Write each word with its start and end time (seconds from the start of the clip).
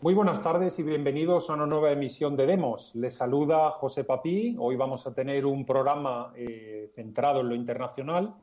Muy 0.00 0.14
buenas 0.14 0.40
tardes 0.44 0.78
y 0.78 0.84
bienvenidos 0.84 1.50
a 1.50 1.54
una 1.54 1.66
nueva 1.66 1.90
emisión 1.90 2.36
de 2.36 2.46
Demos. 2.46 2.94
Les 2.94 3.16
saluda 3.16 3.68
José 3.72 4.04
Papí. 4.04 4.54
Hoy 4.56 4.76
vamos 4.76 5.04
a 5.08 5.12
tener 5.12 5.44
un 5.44 5.66
programa 5.66 6.32
eh, 6.36 6.88
centrado 6.92 7.40
en 7.40 7.48
lo 7.48 7.56
internacional 7.56 8.36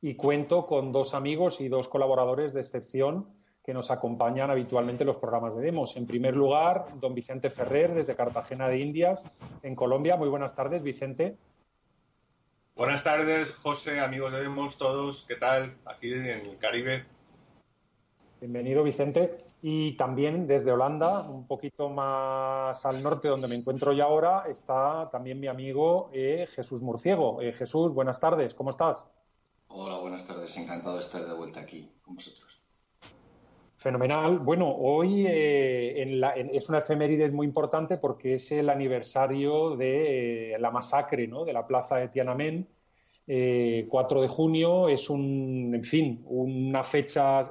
y 0.00 0.14
cuento 0.14 0.64
con 0.64 0.90
dos 0.90 1.12
amigos 1.12 1.60
y 1.60 1.68
dos 1.68 1.88
colaboradores 1.88 2.54
de 2.54 2.62
excepción 2.62 3.28
que 3.62 3.74
nos 3.74 3.90
acompañan 3.90 4.50
habitualmente 4.50 5.02
en 5.02 5.08
los 5.08 5.18
programas 5.18 5.54
de 5.54 5.60
Demos. 5.60 5.98
En 5.98 6.06
primer 6.06 6.34
lugar, 6.34 6.86
don 6.98 7.14
Vicente 7.14 7.50
Ferrer, 7.50 7.92
desde 7.92 8.16
Cartagena 8.16 8.66
de 8.70 8.78
Indias, 8.78 9.22
en 9.62 9.76
Colombia. 9.76 10.16
Muy 10.16 10.30
buenas 10.30 10.54
tardes, 10.54 10.82
Vicente. 10.82 11.36
Buenas 12.74 13.04
tardes, 13.04 13.54
José, 13.56 14.00
amigos 14.00 14.32
de 14.32 14.40
Demos, 14.40 14.78
todos. 14.78 15.26
¿Qué 15.28 15.36
tal? 15.36 15.76
Aquí 15.84 16.10
en 16.10 16.24
el 16.24 16.56
Caribe. 16.56 17.04
Bienvenido, 18.40 18.82
Vicente. 18.82 19.51
Y 19.64 19.96
también 19.96 20.48
desde 20.48 20.72
Holanda, 20.72 21.22
un 21.22 21.46
poquito 21.46 21.88
más 21.88 22.84
al 22.84 23.00
norte 23.00 23.28
donde 23.28 23.46
me 23.46 23.54
encuentro 23.54 23.92
yo 23.92 24.02
ahora, 24.02 24.46
está 24.48 25.08
también 25.12 25.38
mi 25.38 25.46
amigo 25.46 26.10
eh, 26.12 26.48
Jesús 26.50 26.82
Murciego. 26.82 27.40
Eh, 27.40 27.52
Jesús, 27.52 27.94
buenas 27.94 28.18
tardes, 28.18 28.54
¿cómo 28.54 28.70
estás? 28.70 29.06
Hola, 29.68 29.98
buenas 29.98 30.26
tardes, 30.26 30.56
encantado 30.56 30.96
de 30.96 31.00
estar 31.00 31.24
de 31.24 31.32
vuelta 31.34 31.60
aquí 31.60 31.88
con 32.02 32.16
vosotros. 32.16 32.64
Fenomenal. 33.76 34.40
Bueno, 34.40 34.68
hoy 34.76 35.26
eh, 35.28 36.20
es 36.52 36.68
una 36.68 36.78
efeméride 36.78 37.30
muy 37.30 37.46
importante 37.46 37.98
porque 37.98 38.34
es 38.34 38.50
el 38.50 38.68
aniversario 38.68 39.76
de 39.76 40.56
la 40.58 40.72
masacre 40.72 41.28
¿no? 41.28 41.44
de 41.44 41.52
la 41.52 41.68
plaza 41.68 41.98
de 41.98 42.08
Tiananmen. 42.08 42.68
4 43.24 44.22
de 44.22 44.28
junio 44.28 44.88
es 44.88 45.08
un, 45.08 45.70
en 45.72 45.84
fin, 45.84 46.22
una 46.26 46.82
fecha 46.82 47.48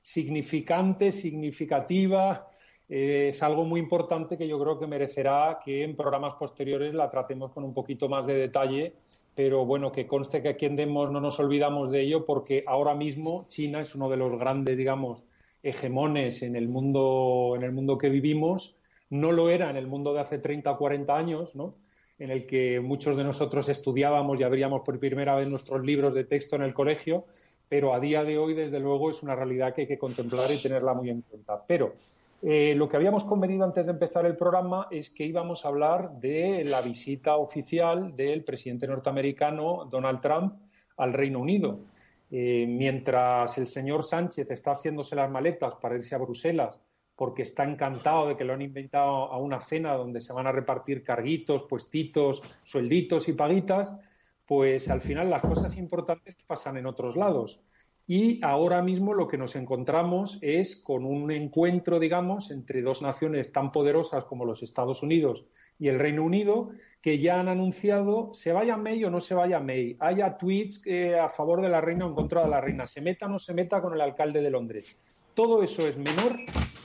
significante, 0.00 1.12
significativa. 1.12 2.48
Eh, 2.88 3.28
es 3.30 3.42
algo 3.42 3.64
muy 3.64 3.80
importante 3.80 4.36
que 4.36 4.48
yo 4.48 4.58
creo 4.58 4.78
que 4.78 4.86
merecerá 4.86 5.60
que 5.64 5.84
en 5.84 5.94
programas 5.94 6.34
posteriores 6.34 6.94
la 6.94 7.08
tratemos 7.08 7.52
con 7.52 7.64
un 7.64 7.74
poquito 7.74 8.08
más 8.08 8.26
de 8.26 8.34
detalle, 8.34 8.94
pero 9.34 9.64
bueno, 9.64 9.92
que 9.92 10.06
conste 10.06 10.42
que 10.42 10.48
aquí 10.48 10.66
en 10.66 10.76
Demos 10.76 11.10
no 11.10 11.20
nos 11.20 11.38
olvidamos 11.38 11.90
de 11.90 12.02
ello 12.02 12.24
porque 12.24 12.64
ahora 12.66 12.94
mismo 12.94 13.46
China 13.48 13.80
es 13.80 13.94
uno 13.94 14.10
de 14.10 14.16
los 14.16 14.38
grandes, 14.38 14.76
digamos, 14.76 15.24
hegemones 15.62 16.42
en 16.42 16.56
el 16.56 16.68
mundo, 16.68 17.54
en 17.56 17.62
el 17.62 17.72
mundo 17.72 17.96
que 17.98 18.08
vivimos. 18.08 18.76
No 19.08 19.32
lo 19.32 19.48
era 19.48 19.70
en 19.70 19.76
el 19.76 19.86
mundo 19.86 20.12
de 20.14 20.20
hace 20.20 20.38
30 20.38 20.70
o 20.70 20.78
40 20.78 21.16
años, 21.16 21.54
¿no? 21.54 21.76
en 22.20 22.30
el 22.30 22.46
que 22.46 22.80
muchos 22.80 23.16
de 23.16 23.24
nosotros 23.24 23.68
estudiábamos 23.70 24.38
y 24.38 24.42
abríamos 24.42 24.82
por 24.82 25.00
primera 25.00 25.34
vez 25.34 25.48
nuestros 25.48 25.84
libros 25.84 26.14
de 26.14 26.24
texto 26.24 26.54
en 26.54 26.62
el 26.62 26.74
colegio, 26.74 27.24
pero 27.70 27.94
a 27.94 28.00
día 28.00 28.24
de 28.24 28.36
hoy, 28.36 28.52
desde 28.52 28.80
luego, 28.80 29.10
es 29.10 29.22
una 29.22 29.36
realidad 29.36 29.72
que 29.72 29.82
hay 29.82 29.86
que 29.86 29.96
contemplar 29.96 30.50
y 30.50 30.60
tenerla 30.60 30.92
muy 30.92 31.08
en 31.08 31.22
cuenta. 31.22 31.62
Pero 31.68 31.94
eh, 32.42 32.74
lo 32.74 32.88
que 32.88 32.96
habíamos 32.96 33.22
convenido 33.22 33.64
antes 33.64 33.86
de 33.86 33.92
empezar 33.92 34.26
el 34.26 34.34
programa 34.34 34.88
es 34.90 35.10
que 35.10 35.24
íbamos 35.24 35.64
a 35.64 35.68
hablar 35.68 36.10
de 36.18 36.64
la 36.64 36.80
visita 36.80 37.36
oficial 37.36 38.16
del 38.16 38.42
presidente 38.42 38.88
norteamericano 38.88 39.88
Donald 39.88 40.20
Trump 40.20 40.54
al 40.96 41.12
Reino 41.12 41.38
Unido. 41.38 41.78
Eh, 42.32 42.66
mientras 42.68 43.56
el 43.56 43.68
señor 43.68 44.02
Sánchez 44.02 44.50
está 44.50 44.72
haciéndose 44.72 45.14
las 45.14 45.30
maletas 45.30 45.76
para 45.76 45.94
irse 45.94 46.16
a 46.16 46.18
Bruselas 46.18 46.80
porque 47.14 47.42
está 47.42 47.62
encantado 47.62 48.26
de 48.26 48.36
que 48.36 48.44
lo 48.44 48.54
han 48.54 48.62
invitado 48.62 49.30
a 49.30 49.38
una 49.38 49.60
cena 49.60 49.92
donde 49.92 50.20
se 50.20 50.32
van 50.32 50.48
a 50.48 50.52
repartir 50.52 51.04
carguitos, 51.04 51.64
puestitos, 51.64 52.42
suelditos 52.64 53.28
y 53.28 53.34
paguitas, 53.34 53.94
pues 54.50 54.90
al 54.90 55.00
final 55.00 55.30
las 55.30 55.42
cosas 55.42 55.76
importantes 55.76 56.34
pasan 56.44 56.76
en 56.76 56.86
otros 56.86 57.14
lados. 57.14 57.60
Y 58.08 58.44
ahora 58.44 58.82
mismo 58.82 59.14
lo 59.14 59.28
que 59.28 59.38
nos 59.38 59.54
encontramos 59.54 60.38
es 60.42 60.74
con 60.74 61.04
un 61.04 61.30
encuentro, 61.30 62.00
digamos, 62.00 62.50
entre 62.50 62.82
dos 62.82 63.00
naciones 63.00 63.52
tan 63.52 63.70
poderosas 63.70 64.24
como 64.24 64.44
los 64.44 64.64
Estados 64.64 65.04
Unidos 65.04 65.44
y 65.78 65.86
el 65.86 66.00
Reino 66.00 66.24
Unido, 66.24 66.70
que 67.00 67.20
ya 67.20 67.38
han 67.38 67.46
anunciado, 67.46 68.34
se 68.34 68.50
vaya 68.52 68.76
May 68.76 69.04
o 69.04 69.10
no 69.10 69.20
se 69.20 69.36
vaya 69.36 69.60
May, 69.60 69.96
haya 70.00 70.36
tweets 70.36 70.82
a 71.22 71.28
favor 71.28 71.62
de 71.62 71.68
la 71.68 71.80
reina 71.80 72.06
o 72.06 72.08
en 72.08 72.16
contra 72.16 72.42
de 72.42 72.50
la 72.50 72.60
reina, 72.60 72.88
se 72.88 73.02
meta 73.02 73.26
o 73.26 73.28
no 73.28 73.38
se 73.38 73.54
meta 73.54 73.80
con 73.80 73.94
el 73.94 74.00
alcalde 74.00 74.42
de 74.42 74.50
Londres. 74.50 74.98
Todo 75.34 75.62
eso 75.62 75.86
es 75.86 75.96
menor 75.96 76.40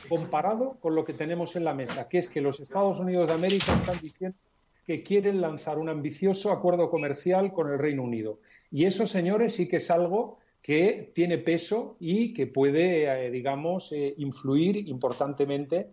comparado 0.07 0.78
con 0.79 0.94
lo 0.94 1.03
que 1.03 1.13
tenemos 1.13 1.56
en 1.56 1.63
la 1.63 1.73
mesa, 1.73 2.07
que 2.07 2.19
es 2.19 2.28
que 2.28 2.41
los 2.41 2.59
Estados 2.59 3.00
Unidos 3.00 3.28
de 3.28 3.34
América 3.34 3.73
están 3.73 3.97
diciendo 4.00 4.38
que 4.85 5.03
quieren 5.03 5.41
lanzar 5.41 5.79
un 5.79 5.90
ambicioso 5.90 6.51
acuerdo 6.51 6.90
comercial 6.90 7.51
con 7.51 7.72
el 7.72 7.79
Reino 7.79 8.03
Unido. 8.03 8.40
Y 8.69 8.85
eso, 8.85 9.07
señores, 9.07 9.56
sí 9.56 9.68
que 9.68 9.78
es 9.78 9.90
algo 9.90 10.38
que 10.62 11.12
tiene 11.13 11.38
peso 11.40 11.96
y 12.00 12.34
que 12.34 12.47
puede, 12.47 13.06
eh, 13.06 13.31
digamos, 13.31 13.91
eh, 13.91 14.13
influir 14.18 14.78
importantemente 14.88 15.91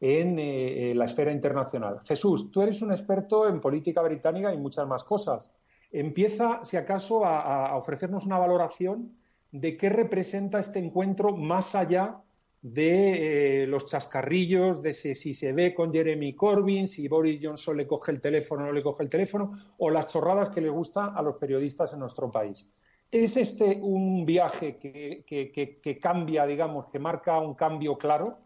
en 0.00 0.38
eh, 0.38 0.92
la 0.94 1.06
esfera 1.06 1.32
internacional. 1.32 2.00
Jesús, 2.04 2.50
tú 2.50 2.60
eres 2.62 2.82
un 2.82 2.90
experto 2.90 3.48
en 3.48 3.60
política 3.60 4.02
británica 4.02 4.52
y 4.52 4.58
muchas 4.58 4.86
más 4.86 5.04
cosas. 5.04 5.50
Empieza, 5.90 6.64
si 6.64 6.76
acaso, 6.76 7.24
a 7.24 7.76
ofrecernos 7.76 8.26
una 8.26 8.36
valoración 8.36 9.16
de 9.52 9.76
qué 9.76 9.88
representa 9.88 10.58
este 10.58 10.80
encuentro 10.80 11.36
más 11.36 11.76
allá 11.76 12.20
de 12.64 13.64
eh, 13.64 13.66
los 13.66 13.84
chascarrillos, 13.84 14.80
de 14.80 14.94
si, 14.94 15.14
se 15.14 15.52
ve 15.52 15.74
con 15.74 15.92
Jeremy 15.92 16.34
Corbyn, 16.34 16.88
si 16.88 17.06
Boris 17.08 17.38
Johnson 17.42 17.76
le 17.76 17.86
coge 17.86 18.10
el 18.10 18.22
teléfono 18.22 18.62
o 18.62 18.66
no 18.66 18.72
le 18.72 18.82
coge 18.82 19.02
el 19.02 19.10
teléfono, 19.10 19.52
o 19.76 19.90
las 19.90 20.06
chorradas 20.06 20.48
que 20.48 20.62
le 20.62 20.70
gustan 20.70 21.14
a 21.14 21.20
los 21.20 21.36
periodistas 21.36 21.92
en 21.92 21.98
nuestro 21.98 22.32
país. 22.32 22.66
¿Es 23.10 23.36
este 23.36 23.78
un 23.82 24.24
viaje 24.24 24.78
que, 24.78 25.98
cambia, 26.00 26.46
digamos, 26.46 26.86
que 26.90 26.98
marca 26.98 27.38
un 27.38 27.54
cambio 27.54 27.98
claro? 27.98 28.38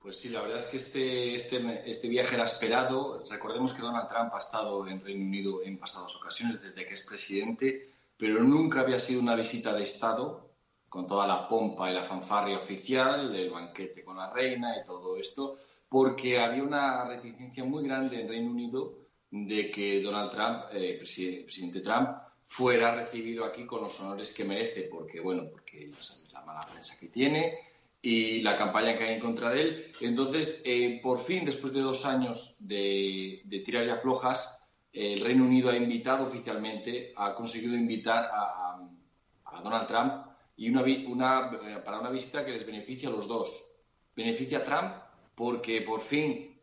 Pues 0.00 0.18
sí, 0.18 0.30
la 0.30 0.40
verdad 0.40 0.56
es 0.56 0.66
que 0.68 0.78
este, 0.78 1.34
este, 1.34 1.90
este, 1.90 2.08
viaje 2.08 2.36
era 2.36 2.44
esperado. 2.44 3.22
Recordemos 3.30 3.74
que 3.74 3.82
Donald 3.82 4.08
Trump 4.08 4.32
ha 4.32 4.38
estado 4.38 4.88
en 4.88 5.04
Reino 5.04 5.26
Unido 5.26 5.62
en 5.62 5.76
pasadas 5.76 6.16
ocasiones 6.16 6.62
desde 6.62 6.86
que 6.86 6.94
es 6.94 7.06
presidente, 7.06 7.90
pero 8.16 8.42
nunca 8.42 8.80
había 8.80 8.98
sido 8.98 9.20
una 9.20 9.34
visita 9.34 9.74
de 9.74 9.82
Estado 9.82 10.47
con 10.88 11.06
toda 11.06 11.26
la 11.26 11.46
pompa 11.46 11.90
y 11.90 11.94
la 11.94 12.02
fanfarria 12.02 12.56
oficial 12.56 13.32
del 13.32 13.50
banquete 13.50 14.04
con 14.04 14.16
la 14.16 14.30
reina 14.30 14.74
y 14.76 14.86
todo 14.86 15.16
esto, 15.16 15.56
porque 15.88 16.38
había 16.38 16.62
una 16.62 17.04
reticencia 17.04 17.64
muy 17.64 17.84
grande 17.84 18.22
en 18.22 18.28
Reino 18.28 18.50
Unido 18.50 18.94
de 19.30 19.70
que 19.70 20.02
Donald 20.02 20.30
Trump, 20.30 20.64
eh, 20.72 20.96
presidente, 20.98 21.80
Trump, 21.80 22.10
fuera 22.42 22.94
recibido 22.94 23.44
aquí 23.44 23.66
con 23.66 23.82
los 23.82 24.00
honores 24.00 24.34
que 24.34 24.44
merece, 24.44 24.88
porque, 24.90 25.20
bueno, 25.20 25.44
porque 25.50 25.92
la 26.32 26.42
mala 26.42 26.66
prensa 26.66 26.98
que 26.98 27.08
tiene 27.08 27.58
y 28.00 28.40
la 28.40 28.56
campaña 28.56 28.96
que 28.96 29.04
hay 29.04 29.14
en 29.14 29.20
contra 29.20 29.50
de 29.50 29.60
él. 29.60 29.92
Entonces, 30.00 30.62
eh, 30.64 31.00
por 31.02 31.20
fin, 31.20 31.44
después 31.44 31.74
de 31.74 31.80
dos 31.80 32.06
años 32.06 32.56
de, 32.60 33.42
tiras 33.64 33.86
y 33.86 33.90
aflojas, 33.90 34.62
el 34.92 35.20
Reino 35.20 35.44
Unido 35.44 35.70
ha 35.70 35.76
invitado 35.76 36.24
oficialmente, 36.24 37.12
ha 37.16 37.34
conseguido 37.34 37.76
invitar 37.76 38.30
a, 38.32 38.78
a 39.44 39.62
Donald 39.62 39.86
Trump 39.86 40.27
y 40.58 40.68
una, 40.68 40.82
una, 40.82 41.50
eh, 41.62 41.80
para 41.84 42.00
una 42.00 42.10
visita 42.10 42.44
que 42.44 42.50
les 42.50 42.66
beneficia 42.66 43.08
a 43.08 43.12
los 43.12 43.28
dos. 43.28 43.64
Beneficia 44.14 44.58
a 44.58 44.64
Trump 44.64 44.92
porque 45.34 45.82
por 45.82 46.00
fin 46.00 46.60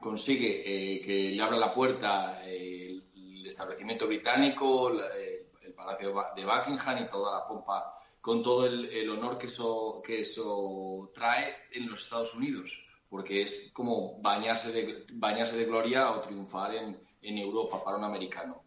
consigue 0.00 0.62
eh, 0.64 1.00
que 1.00 1.32
le 1.32 1.42
abra 1.42 1.58
la 1.58 1.74
puerta 1.74 2.40
el, 2.44 3.02
establecimiento 3.44 4.06
británico, 4.06 4.90
el, 4.90 5.74
Palacio 5.74 6.14
de 6.36 6.44
Buckingham 6.44 7.04
y 7.04 7.08
toda 7.08 7.40
la 7.40 7.46
pompa, 7.46 7.94
con 8.20 8.42
todo 8.42 8.66
el, 8.66 9.10
honor 9.10 9.36
que 9.36 9.46
eso, 9.46 10.00
que 10.04 10.20
eso 10.20 11.10
trae 11.12 11.54
en 11.72 11.90
los 11.90 12.04
Estados 12.04 12.34
Unidos, 12.34 12.88
porque 13.10 13.42
es 13.42 13.70
como 13.72 14.20
bañarse 14.20 14.70
de, 14.70 15.06
bañarse 15.12 15.56
de 15.56 15.64
gloria 15.64 16.12
o 16.12 16.20
triunfar 16.20 16.74
en, 16.76 17.02
en 17.20 17.38
Europa 17.38 17.82
para 17.82 17.96
un 17.96 18.04
americano, 18.04 18.62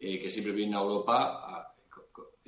eh, 0.00 0.20
que 0.20 0.30
siempre 0.30 0.52
viene 0.52 0.76
a 0.76 0.80
Europa 0.80 1.76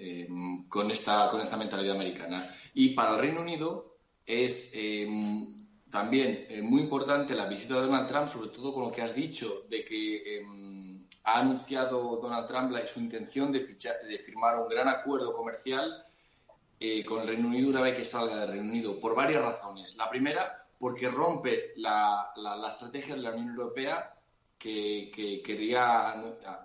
Em, 0.02 0.66
con, 0.66 0.90
esta, 0.90 1.28
con 1.28 1.42
esta 1.42 1.58
mentalidad 1.58 1.94
americana. 1.94 2.56
Y 2.72 2.94
para 2.94 3.12
el 3.12 3.18
Reino 3.18 3.42
Unido 3.42 3.98
es 4.24 4.72
em, 4.74 5.54
también 5.90 6.46
eh, 6.48 6.62
muy 6.62 6.80
importante 6.80 7.34
la 7.34 7.44
visita 7.44 7.74
de 7.74 7.82
Donald 7.82 8.08
Trump, 8.08 8.26
sobre 8.26 8.48
todo 8.48 8.72
con 8.72 8.84
lo 8.84 8.92
que 8.92 9.02
has 9.02 9.14
dicho, 9.14 9.46
de 9.68 9.84
que 9.84 10.38
em, 10.38 11.04
ha 11.24 11.40
anunciado 11.40 12.16
Donald 12.16 12.46
Trump 12.48 12.74
su 12.86 12.98
intención 12.98 13.52
de, 13.52 13.60
firmar 13.60 14.58
un 14.58 14.68
gran 14.68 14.88
acuerdo 14.88 15.36
comercial 15.36 16.02
eh, 16.78 17.04
con 17.04 17.20
el 17.20 17.28
Reino 17.28 17.48
Unido 17.48 17.68
una 17.68 17.82
vez 17.82 17.94
que 17.94 18.04
salga 18.06 18.36
del 18.36 18.52
Reino 18.52 18.70
Unido, 18.70 18.98
por 18.98 19.14
varias 19.14 19.42
razones. 19.42 19.98
La 19.98 20.08
primera, 20.08 20.66
porque 20.78 21.10
rompe 21.10 21.74
la, 21.76 22.32
la, 22.36 22.68
estrategia 22.68 23.16
de 23.16 23.20
la 23.20 23.32
Unión 23.32 23.50
Europea 23.50 24.14
que, 24.58 25.12
que 25.14 25.42
quería, 25.42 26.14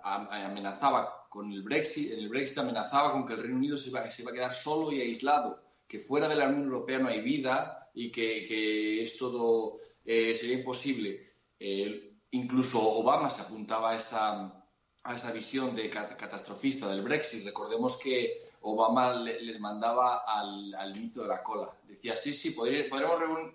amenazaba 0.02 1.25
con 1.36 1.52
el 1.52 1.62
Brexit, 1.62 2.12
el 2.12 2.30
Brexit 2.30 2.56
amenazaba 2.56 3.12
con 3.12 3.26
que 3.26 3.34
el 3.34 3.42
Reino 3.42 3.58
Unido 3.58 3.76
se 3.76 3.90
iba, 3.90 4.10
se 4.10 4.22
iba 4.22 4.30
a 4.30 4.34
quedar 4.34 4.54
solo 4.54 4.90
y 4.90 5.02
aislado, 5.02 5.62
que 5.86 5.98
fuera 5.98 6.28
de 6.28 6.34
la 6.34 6.48
Unión 6.48 6.64
Europea 6.64 6.98
no 6.98 7.08
hay 7.08 7.20
vida 7.20 7.90
y 7.92 8.10
que, 8.10 8.46
que 8.46 9.02
es 9.02 9.18
todo 9.18 9.76
eh, 10.06 10.34
sería 10.34 10.56
imposible. 10.56 11.34
Eh, 11.60 12.14
incluso 12.30 12.80
Obama 12.80 13.28
se 13.28 13.42
apuntaba 13.42 13.90
a 13.90 13.96
esa, 13.96 14.64
a 15.04 15.14
esa 15.14 15.30
visión 15.32 15.76
de 15.76 15.90
catastrofista 15.90 16.88
del 16.88 17.02
Brexit. 17.02 17.44
Recordemos 17.44 17.98
que 17.98 18.48
Obama 18.62 19.14
les 19.14 19.60
mandaba 19.60 20.22
al, 20.26 20.96
inicio 20.96 21.20
de 21.22 21.28
la 21.28 21.42
cola. 21.42 21.70
Decía, 21.86 22.16
sí, 22.16 22.32
sí, 22.32 22.52
podremos, 22.52 23.52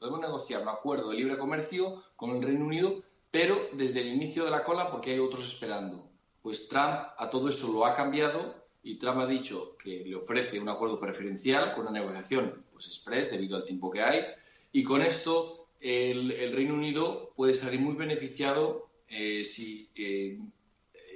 podemos 0.00 0.20
negociar 0.20 0.62
un 0.62 0.68
acuerdo 0.70 1.10
de 1.10 1.18
libre 1.18 1.38
comercio 1.38 2.02
con 2.16 2.30
el 2.30 2.42
Reino 2.42 2.64
Unido, 2.64 3.00
pero 3.30 3.68
desde 3.74 4.00
el 4.00 4.08
inicio 4.08 4.44
de 4.44 4.50
la 4.50 4.64
cola 4.64 4.90
porque 4.90 5.12
hay 5.12 5.20
otros 5.20 5.46
esperando. 5.46 6.13
Pues 6.44 6.68
Trump 6.68 7.08
a 7.16 7.30
todo 7.30 7.48
eso 7.48 7.72
lo 7.72 7.86
ha 7.86 7.94
cambiado 7.94 8.66
y 8.82 8.98
Trump 8.98 9.20
ha 9.20 9.26
dicho 9.26 9.78
que 9.78 10.04
le 10.04 10.14
ofrece 10.14 10.60
un 10.60 10.68
acuerdo 10.68 11.00
preferencial 11.00 11.74
con 11.74 11.86
una 11.86 11.98
negociación 11.98 12.66
pues 12.70 12.86
express 12.86 13.30
debido 13.30 13.56
al 13.56 13.64
tiempo 13.64 13.90
que 13.90 14.02
hay 14.02 14.26
y 14.70 14.82
con 14.82 15.00
esto 15.00 15.68
el, 15.80 16.52
Reino 16.52 16.74
Unido 16.74 17.32
puede 17.34 17.54
salir 17.54 17.80
muy 17.80 17.94
beneficiado 17.94 18.90
eh, 19.08 19.42
si, 19.42 19.88
eh, 19.94 20.38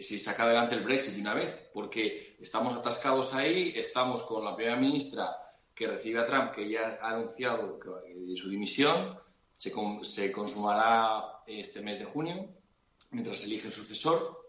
si 0.00 0.18
saca 0.18 0.44
adelante 0.44 0.76
el 0.76 0.82
Brexit 0.82 1.16
de 1.16 1.20
una 1.20 1.34
vez, 1.34 1.60
porque 1.74 2.38
estamos 2.40 2.74
atascados 2.74 3.34
ahí, 3.34 3.74
estamos 3.76 4.22
con 4.22 4.42
la 4.42 4.56
primera 4.56 4.76
ministra 4.76 5.28
que 5.74 5.88
recibe 5.88 6.20
a 6.20 6.26
Trump, 6.26 6.52
que 6.52 6.70
ya 6.70 6.98
ha 7.02 7.10
anunciado 7.10 7.78
que, 7.78 8.34
su 8.34 8.48
dimisión 8.48 9.18
se, 9.54 9.72
se 10.02 10.32
consumará 10.32 11.42
este 11.46 11.82
mes 11.82 11.98
de 11.98 12.06
junio, 12.06 12.48
mientras 13.10 13.44
elige 13.44 13.68
el 13.68 13.74
sucesor. 13.74 14.46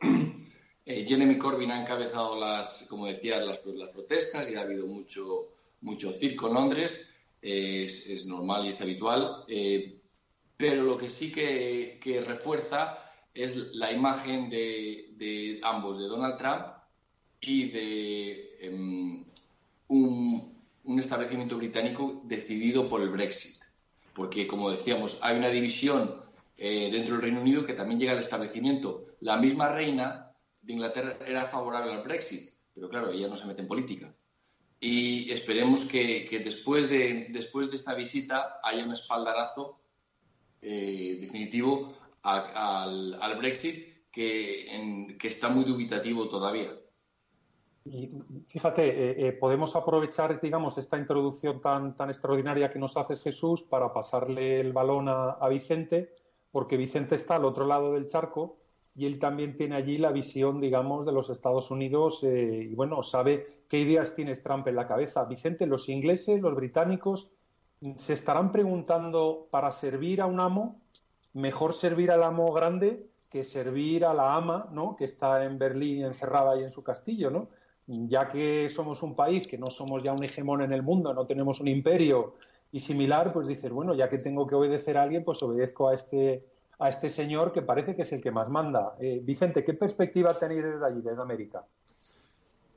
Eh, 0.90 1.06
Jeremy 1.08 1.38
Corbyn 1.38 1.70
ha 1.70 1.82
encabezado 1.82 2.36
las, 2.40 2.88
como 2.90 3.06
decía, 3.06 3.38
las, 3.38 3.60
protestas 3.60 4.50
y 4.50 4.56
ha 4.56 4.62
habido 4.62 4.88
mucho, 4.88 5.50
mucho 5.82 6.12
circo 6.12 6.48
en 6.48 6.56
Londres. 6.56 7.14
es, 7.44 8.26
normal 8.26 8.66
y 8.66 8.70
es 8.70 8.82
habitual. 8.82 9.44
Eh, 9.48 10.00
pero 10.58 10.82
lo 10.82 10.98
que 10.98 11.08
sí 11.08 11.32
que, 11.32 12.24
refuerza 12.26 12.98
es 13.36 13.56
la 13.76 13.92
imagen 13.92 14.50
de, 14.50 15.60
ambos, 15.62 16.00
de 16.00 16.08
Donald 16.08 16.38
Trump 16.38 16.66
y 17.40 17.70
de 17.70 18.56
em, 18.60 19.24
un, 19.90 20.58
un 20.86 21.00
establecimiento 21.00 21.56
británico 21.58 22.24
decidido 22.24 22.90
por 22.90 23.02
el 23.02 23.10
Brexit. 23.10 23.62
Porque, 24.16 24.48
como 24.48 24.72
decíamos, 24.72 25.20
hay 25.22 25.38
una 25.38 25.50
división 25.50 26.16
eh, 26.58 26.90
dentro 26.92 27.14
del 27.14 27.22
Reino 27.22 27.42
Unido 27.42 27.64
que 27.64 27.74
también 27.74 28.00
llega 28.00 28.14
al 28.14 28.18
establecimiento. 28.18 29.06
La 29.22 29.38
misma 29.38 29.70
reina 29.70 30.29
de 30.70 30.74
Inglaterra 30.74 31.18
era 31.26 31.46
favorable 31.46 31.92
al 31.92 32.04
Brexit, 32.04 32.48
pero 32.76 32.88
claro, 32.90 33.10
ella 33.10 33.28
no 33.28 33.36
se 33.36 33.48
mete 33.48 33.62
en 33.62 33.68
política. 33.68 34.14
Y 34.80 35.30
esperemos 35.32 35.86
que, 35.86 36.30
después, 36.44 36.88
de, 36.88 37.28
después 37.32 37.70
de 37.70 37.76
esta 37.76 37.96
visita 37.96 38.60
haya 38.64 38.86
un 38.86 38.92
espaldarazo 38.92 39.82
eh, 40.62 41.18
definitivo 41.20 41.94
al, 42.22 43.36
Brexit 43.40 44.10
que, 44.12 45.18
que 45.20 45.28
está 45.28 45.50
muy 45.50 45.66
dubitativo 45.66 46.30
todavía. 46.30 46.72
Y 47.86 48.08
fíjate, 48.48 48.88
eh, 48.88 49.28
eh, 49.28 49.32
podemos 49.32 49.76
aprovechar, 49.76 50.40
digamos, 50.40 50.78
esta 50.78 51.00
introducción 51.00 51.62
tan, 51.62 51.96
tan 51.96 52.12
extraordinaria 52.12 52.70
que 52.70 52.78
nos 52.78 52.96
hace 52.96 53.18
Jesús 53.18 53.64
para 53.64 53.92
pasarle 53.92 54.60
el 54.60 54.72
balón 54.72 55.10
a, 55.10 55.32
a 55.32 55.50
Vicente, 55.50 56.14
porque 56.52 56.78
Vicente 56.78 57.16
está 57.16 57.36
al 57.36 57.46
otro 57.46 57.66
lado 57.66 57.94
del 57.94 58.06
charco 58.06 58.60
y 58.96 59.06
él 59.06 59.20
también 59.20 59.56
tiene 59.56 59.76
allí 59.76 59.98
la 59.98 60.12
visión, 60.12 60.60
digamos, 60.60 61.06
de 61.06 61.12
los 61.12 61.30
Estados 61.30 61.72
Unidos 61.72 62.24
eh, 62.24 62.68
y, 62.70 62.76
bueno, 62.76 63.02
sabe 63.04 63.64
qué 63.70 63.80
ideas 63.80 64.16
tiene 64.16 64.36
Trump 64.36 64.68
en 64.68 64.76
la 64.76 64.88
cabeza. 64.88 65.24
Vicente, 65.26 65.66
los 65.66 65.88
ingleses, 65.90 66.42
los 66.42 66.56
británicos, 66.56 67.32
se 67.96 68.14
estarán 68.14 68.52
preguntando, 68.52 69.48
para 69.52 69.72
servir 69.72 70.22
a 70.22 70.26
un 70.26 70.40
amo, 70.40 70.82
mejor 71.34 71.74
servir 71.74 72.12
al 72.12 72.24
amo 72.24 72.52
grande 72.52 73.08
que 73.30 73.44
servir 73.44 74.06
a 74.06 74.14
la 74.14 74.36
ama, 74.36 74.68
¿no?, 74.72 74.96
que 74.96 75.06
está 75.06 75.46
en 75.46 75.60
Berlín 75.60 76.04
encerrada 76.04 76.54
ahí 76.54 76.64
en 76.64 76.72
su 76.72 76.84
castillo, 76.84 77.30
¿no? 77.30 77.48
Ya 77.88 78.30
que 78.30 78.70
somos 78.70 79.02
un 79.02 79.16
país 79.16 79.48
que 79.48 79.58
no 79.58 79.68
somos 79.68 80.04
ya 80.04 80.14
un 80.14 80.24
hegemón 80.24 80.62
en 80.62 80.74
el 80.74 80.84
mundo, 80.84 81.14
no 81.14 81.26
tenemos 81.26 81.60
un 81.60 81.68
imperio 81.68 82.36
y 82.72 82.82
similar, 82.82 83.32
pues 83.34 83.48
dices, 83.48 83.72
bueno, 83.72 83.96
ya 83.96 84.10
que 84.10 84.18
tengo 84.18 84.46
que 84.46 84.56
obedecer 84.56 84.98
a 84.98 85.04
alguien, 85.04 85.24
pues 85.24 85.42
obedezco 85.42 85.90
a 85.90 85.96
este 85.96 86.46
a 86.80 86.90
este 86.90 87.10
señor 87.10 87.52
que 87.52 87.62
parece 87.62 87.96
que 87.96 88.04
es 88.04 88.12
el 88.14 88.22
que 88.22 88.32
más 88.32 88.50
manda. 88.50 88.96
Eh, 89.00 89.20
Vicente, 89.22 89.64
¿qué 89.64 89.74
perspectiva 89.74 90.38
tenéis 90.40 90.64
desde 90.64 90.86
allí, 90.86 91.02
desde 91.02 91.22
América? 91.22 91.64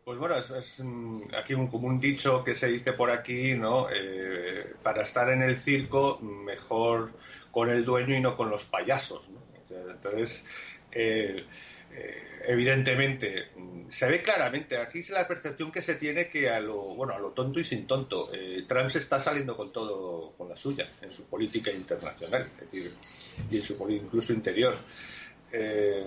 Pues 0.04 0.18
bueno, 0.18 0.34
es, 0.34 0.82
aquí 1.38 1.54
un, 1.54 1.68
como 1.68 1.86
un 1.86 2.00
dicho 2.00 2.42
que 2.42 2.54
se 2.54 2.66
dice 2.66 2.92
por 2.92 3.10
aquí, 3.10 3.54
¿no? 3.54 3.86
Eh, 3.88 4.74
para 4.82 5.02
estar 5.02 5.28
en 5.28 5.42
el 5.42 5.56
circo, 5.56 6.18
mejor 6.20 7.12
con 7.52 7.70
el 7.70 7.84
dueño 7.84 8.16
y 8.16 8.20
no 8.20 8.36
con 8.36 8.50
los 8.50 8.64
payasos, 8.64 9.30
¿no? 9.30 9.40
Entonces, 9.90 10.44
eh, 10.90 11.44
eh, 11.94 12.22
evidentemente, 12.48 13.48
se 13.88 14.06
ve 14.06 14.22
claramente, 14.22 14.78
aquí 14.78 15.00
es 15.00 15.10
la 15.10 15.28
percepción 15.28 15.70
que 15.70 15.82
se 15.82 15.96
tiene 15.96 16.28
que 16.28 16.48
a 16.48 16.60
lo, 16.60 16.94
bueno, 16.94 17.12
a 17.12 17.18
lo 17.18 17.32
tonto 17.32 17.60
y 17.60 17.64
sin 17.64 17.86
tonto, 17.86 18.30
eh, 18.32 18.64
Trump 18.66 18.88
se 18.88 18.98
está 18.98 19.20
saliendo 19.20 19.56
con 19.56 19.72
todo, 19.72 20.32
con 20.38 20.48
la 20.48 20.56
suya, 20.56 20.88
en 21.02 21.12
su 21.12 21.24
política 21.24 21.70
internacional, 21.70 22.48
es 22.54 22.60
decir, 22.60 22.94
y 23.50 23.56
en 23.56 23.62
su 23.62 23.90
incluso 23.90 24.32
interior. 24.32 24.74
Eh, 25.52 26.06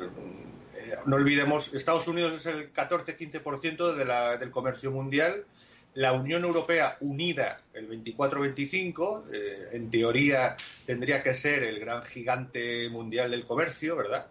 no 1.06 1.16
olvidemos, 1.16 1.74
Estados 1.74 2.08
Unidos 2.08 2.34
es 2.34 2.46
el 2.48 2.74
14-15% 2.74 3.94
de 3.94 4.40
del 4.40 4.52
comercio 4.52 4.92
mundial, 4.92 5.46
la 5.94 6.12
Unión 6.12 6.44
Europea 6.44 6.98
unida 7.00 7.62
el 7.74 7.88
24-25, 7.90 9.24
en 9.72 9.90
teoría 9.90 10.58
tendría 10.86 11.24
que 11.24 11.34
ser 11.34 11.64
el 11.64 11.80
gran 11.80 12.04
gigante 12.04 12.90
mundial 12.90 13.32
del 13.32 13.46
comercio, 13.46 13.96
¿verdad? 13.96 14.28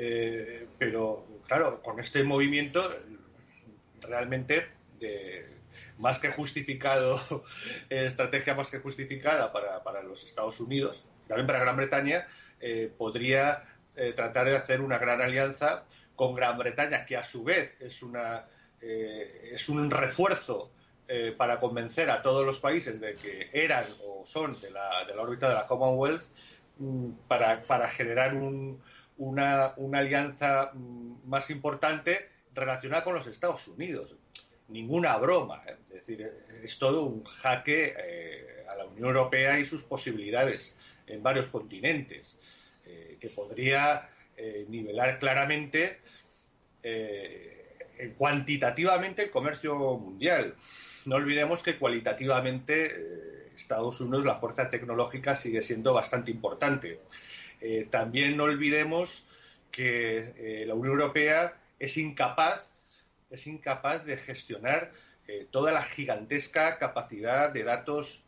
Eh, 0.00 0.68
pero 0.78 1.26
claro, 1.48 1.82
con 1.82 1.98
este 1.98 2.22
movimiento 2.22 2.88
realmente 4.00 4.68
más 5.98 6.20
que 6.20 6.28
justificado, 6.28 7.20
estrategia 7.90 8.54
más 8.54 8.70
que 8.70 8.78
justificada 8.78 9.52
para, 9.52 10.02
los 10.04 10.22
Estados 10.22 10.60
Unidos, 10.60 11.04
también 11.26 11.48
para 11.48 11.58
Gran 11.58 11.76
Bretaña, 11.76 12.28
eh, 12.60 12.92
podría 12.96 13.62
eh, 13.96 14.12
tratar 14.12 14.48
de 14.48 14.54
hacer 14.54 14.82
una 14.82 14.98
gran 14.98 15.20
alianza 15.20 15.84
con 16.14 16.36
Gran 16.36 16.56
Bretaña, 16.58 17.04
que 17.04 17.16
a 17.16 17.24
su 17.24 17.42
vez 17.42 17.80
es, 17.80 18.00
una, 18.00 18.46
es 18.80 19.68
un 19.68 19.90
refuerzo 19.90 20.70
para 21.36 21.58
convencer 21.58 22.10
a 22.10 22.22
todos 22.22 22.44
los 22.44 22.60
países 22.60 23.00
de 23.00 23.14
que 23.14 23.48
eran 23.52 23.86
o 24.04 24.26
son 24.26 24.60
de 24.60 24.70
la, 24.70 25.04
de 25.06 25.14
la 25.14 25.22
órbita 25.22 25.48
de 25.48 25.54
la 25.54 25.66
Commonwealth, 25.66 26.22
mm, 26.78 27.10
para, 27.26 27.62
para 27.62 27.88
generar 27.88 28.34
un, 28.34 28.82
una, 29.18 29.74
alianza 29.92 30.72
mm, 30.72 31.28
más 31.28 31.50
importante 31.50 32.28
relacionada 32.54 33.04
con 33.04 33.14
los 33.14 33.26
Estados 33.26 33.66
Unidos. 33.68 34.14
Ninguna 34.68 35.16
broma, 35.16 35.62
¿eh? 35.66 35.76
es 35.88 35.94
decir, 36.06 36.26
es 36.62 36.78
todo 36.78 37.04
un 37.04 37.24
jaque 37.24 37.94
eh, 37.98 38.66
a 38.68 38.76
la 38.76 38.86
Unión 38.86 39.08
Europea 39.08 39.58
y 39.58 39.64
sus 39.64 39.82
posibilidades 39.82 40.76
en 41.06 41.22
varios 41.22 41.48
continentes, 41.48 42.38
eh, 42.86 43.16
que 43.20 43.28
podría 43.28 44.08
nivelar 44.68 45.18
claramente 45.18 45.98
cuantitativamente 48.16 49.24
el 49.24 49.30
comercio 49.32 49.74
mundial. 49.98 50.54
No 51.06 51.16
olvidemos 51.16 51.60
que 51.64 51.76
cualitativamente 51.76 52.88
Estados 53.56 54.00
Unidos, 54.00 54.24
la 54.24 54.36
fuerza 54.36 54.70
tecnológica 54.70 55.34
sigue 55.34 55.60
siendo 55.60 55.92
bastante 55.92 56.30
importante. 56.30 57.00
Eh, 57.60 57.86
también 57.90 58.36
no 58.36 58.44
olvidemos 58.44 59.26
que 59.70 60.32
eh, 60.36 60.64
la 60.66 60.74
Unión 60.74 61.00
Europea 61.00 61.56
es 61.78 61.96
incapaz, 61.96 63.04
es 63.30 63.46
incapaz 63.46 64.04
de 64.04 64.16
gestionar 64.16 64.92
eh, 65.26 65.46
toda 65.50 65.72
la 65.72 65.82
gigantesca 65.82 66.78
capacidad 66.78 67.52
de 67.52 67.64
datos 67.64 68.24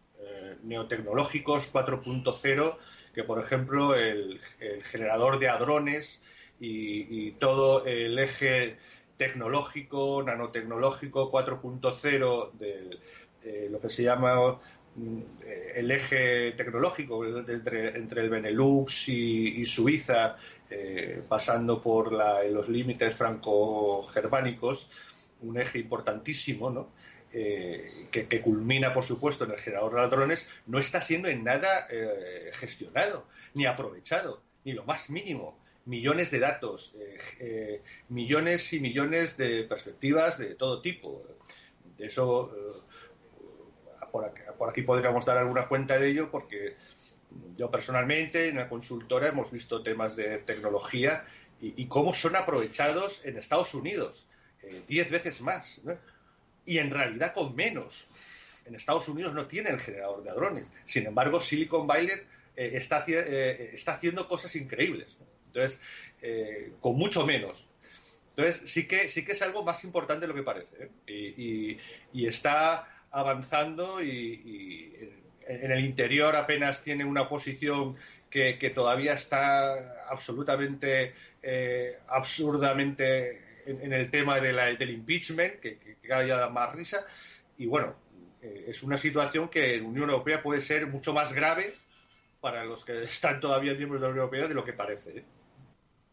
neotecnológicos 0.62 1.72
4.0 1.72 2.76
que, 3.14 3.24
por 3.24 3.42
ejemplo, 3.42 3.94
el, 3.94 4.38
generador 4.82 5.38
de 5.38 5.48
hadrones 5.48 6.22
y, 6.58 7.30
todo 7.32 7.86
el 7.86 8.18
eje 8.18 8.76
tecnológico, 9.16 10.22
nanotecnológico 10.22 11.32
4.0 11.32 12.52
de 12.52 13.70
lo 13.70 13.80
que 13.80 13.88
se 13.88 14.02
llama 14.02 14.60
el 15.74 15.90
eje 15.90 16.52
tecnológico 16.52 17.24
entre, 17.24 17.96
entre 17.96 18.22
el 18.22 18.30
Benelux 18.30 19.08
y, 19.08 19.64
Suiza, 19.64 20.36
eh, 20.68 21.22
pasando 21.28 21.80
por 21.80 22.12
los 22.12 22.68
límites 22.68 23.14
franco-germánicos, 23.16 24.88
un 25.42 25.58
eje 25.58 25.78
importantísimo, 25.78 26.92
eh, 27.32 28.08
que, 28.10 28.40
culmina, 28.40 28.92
por 28.92 29.04
supuesto, 29.04 29.44
en 29.44 29.52
el 29.52 29.58
generador 29.58 29.94
de 29.94 30.00
ladrones, 30.00 30.48
no 30.66 30.78
está 30.78 31.00
siendo 31.00 31.28
en 31.28 31.44
nada 31.44 31.86
eh, 31.90 32.50
gestionado, 32.54 33.26
ni 33.54 33.66
aprovechado, 33.66 34.42
ni 34.64 34.72
lo 34.72 34.84
más 34.84 35.10
mínimo. 35.10 35.58
Millones 35.86 36.30
de 36.30 36.38
datos, 36.40 36.94
millones 38.10 38.72
y 38.74 38.80
millones 38.80 39.38
de 39.38 39.64
perspectivas 39.64 40.38
de 40.38 40.54
todo 40.54 40.82
tipo. 40.82 41.24
De 41.96 42.06
eso 42.06 42.86
por 44.10 44.68
aquí, 44.68 44.82
podríamos 44.82 45.24
dar 45.24 45.38
alguna 45.38 45.68
cuenta 45.68 45.98
de 45.98 46.08
ello 46.08 46.30
porque 46.30 46.76
yo 47.56 47.70
personalmente 47.70 48.48
en 48.48 48.56
la 48.56 48.68
consultora 48.68 49.28
hemos 49.28 49.50
visto 49.50 49.82
temas 49.82 50.16
de 50.16 50.38
tecnología 50.38 51.24
y, 51.62 51.86
cómo 51.86 52.14
son 52.14 52.36
aprovechados 52.36 53.24
en 53.26 53.36
Estados 53.36 53.74
Unidos, 53.74 54.26
eh, 54.62 54.82
diez 54.88 55.10
veces 55.10 55.42
más. 55.42 55.82
y 56.64 56.78
en 56.78 56.90
realidad 56.90 57.34
con 57.34 57.54
menos. 57.54 58.06
En 58.64 58.74
Estados 58.74 59.08
Unidos 59.08 59.34
no 59.34 59.46
tiene 59.46 59.70
el 59.70 59.80
generador 59.80 60.22
de 60.22 60.30
hadrones. 60.30 60.66
Sin 60.84 61.06
embargo, 61.06 61.40
Silicon 61.40 61.86
Valley 61.86 62.10
eh, 62.56 62.70
está, 62.74 63.04
eh, 63.08 63.70
está, 63.74 63.94
haciendo 63.94 64.28
cosas 64.28 64.54
increíbles. 64.56 65.18
Entonces, 65.46 65.80
con 66.80 66.96
mucho 66.96 67.26
menos. 67.26 67.68
Entonces, 68.30 68.70
sí 68.70 68.86
que, 68.86 69.10
sí 69.10 69.24
que 69.24 69.32
es 69.32 69.42
algo 69.42 69.64
más 69.64 69.84
importante 69.84 70.22
de 70.22 70.28
lo 70.28 70.34
que 70.34 70.42
parece. 70.42 70.90
Y, 71.06 71.78
está 72.24 72.88
avanzando 73.10 74.02
y, 74.02 75.16
en 75.46 75.72
el 75.72 75.84
interior 75.84 76.36
apenas 76.36 76.82
tiene 76.82 77.04
una 77.04 77.28
posición 77.28 77.96
que, 78.30 78.72
todavía 78.72 79.14
está 79.14 80.08
absolutamente, 80.08 81.14
absurdamente 82.08 83.40
en, 83.66 83.92
el 83.92 84.10
tema 84.10 84.38
del 84.40 84.90
impeachment, 84.90 85.58
que, 85.60 85.78
que 85.78 85.96
cada 86.06 86.22
día 86.22 86.36
da 86.36 86.48
más 86.48 86.72
risa. 86.74 87.04
Y 87.58 87.66
bueno, 87.66 87.96
es 88.42 88.82
una 88.82 88.96
situación 88.96 89.48
que 89.48 89.74
en 89.74 89.86
Unión 89.86 90.08
Europea 90.08 90.42
puede 90.42 90.60
ser 90.60 90.86
mucho 90.86 91.12
más 91.12 91.32
grave 91.32 91.74
para 92.40 92.64
los 92.64 92.84
que 92.84 93.02
están 93.02 93.40
todavía 93.40 93.74
miembros 93.74 94.00
de 94.00 94.06
la 94.06 94.10
Unión 94.12 94.24
Europea 94.24 94.48
de 94.48 94.54
lo 94.54 94.64
que 94.64 94.72
parece. 94.72 95.18
¿eh? 95.18 95.24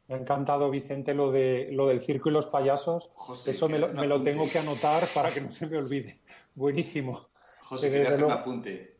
Me 0.08 0.16
ha 0.16 0.18
encantado, 0.20 0.70
Vicente, 0.70 1.14
lo, 1.14 1.32
de, 1.32 1.70
lo 1.72 1.88
del 1.88 2.00
circo 2.00 2.30
y 2.30 2.32
los 2.32 2.48
payasos. 2.48 3.12
Eso 3.46 3.68
me 3.68 3.78
lo, 3.78 4.22
tengo 4.24 4.50
que 4.50 4.60
anotar 4.60 5.04
para 5.14 5.30
que 5.30 5.42
no 5.42 5.52
se 5.52 5.68
me 5.68 5.78
olvide. 5.78 6.22
Buenísimo. 6.56 7.28
José, 7.62 8.16
un 8.24 8.32
apunte. 8.32 8.98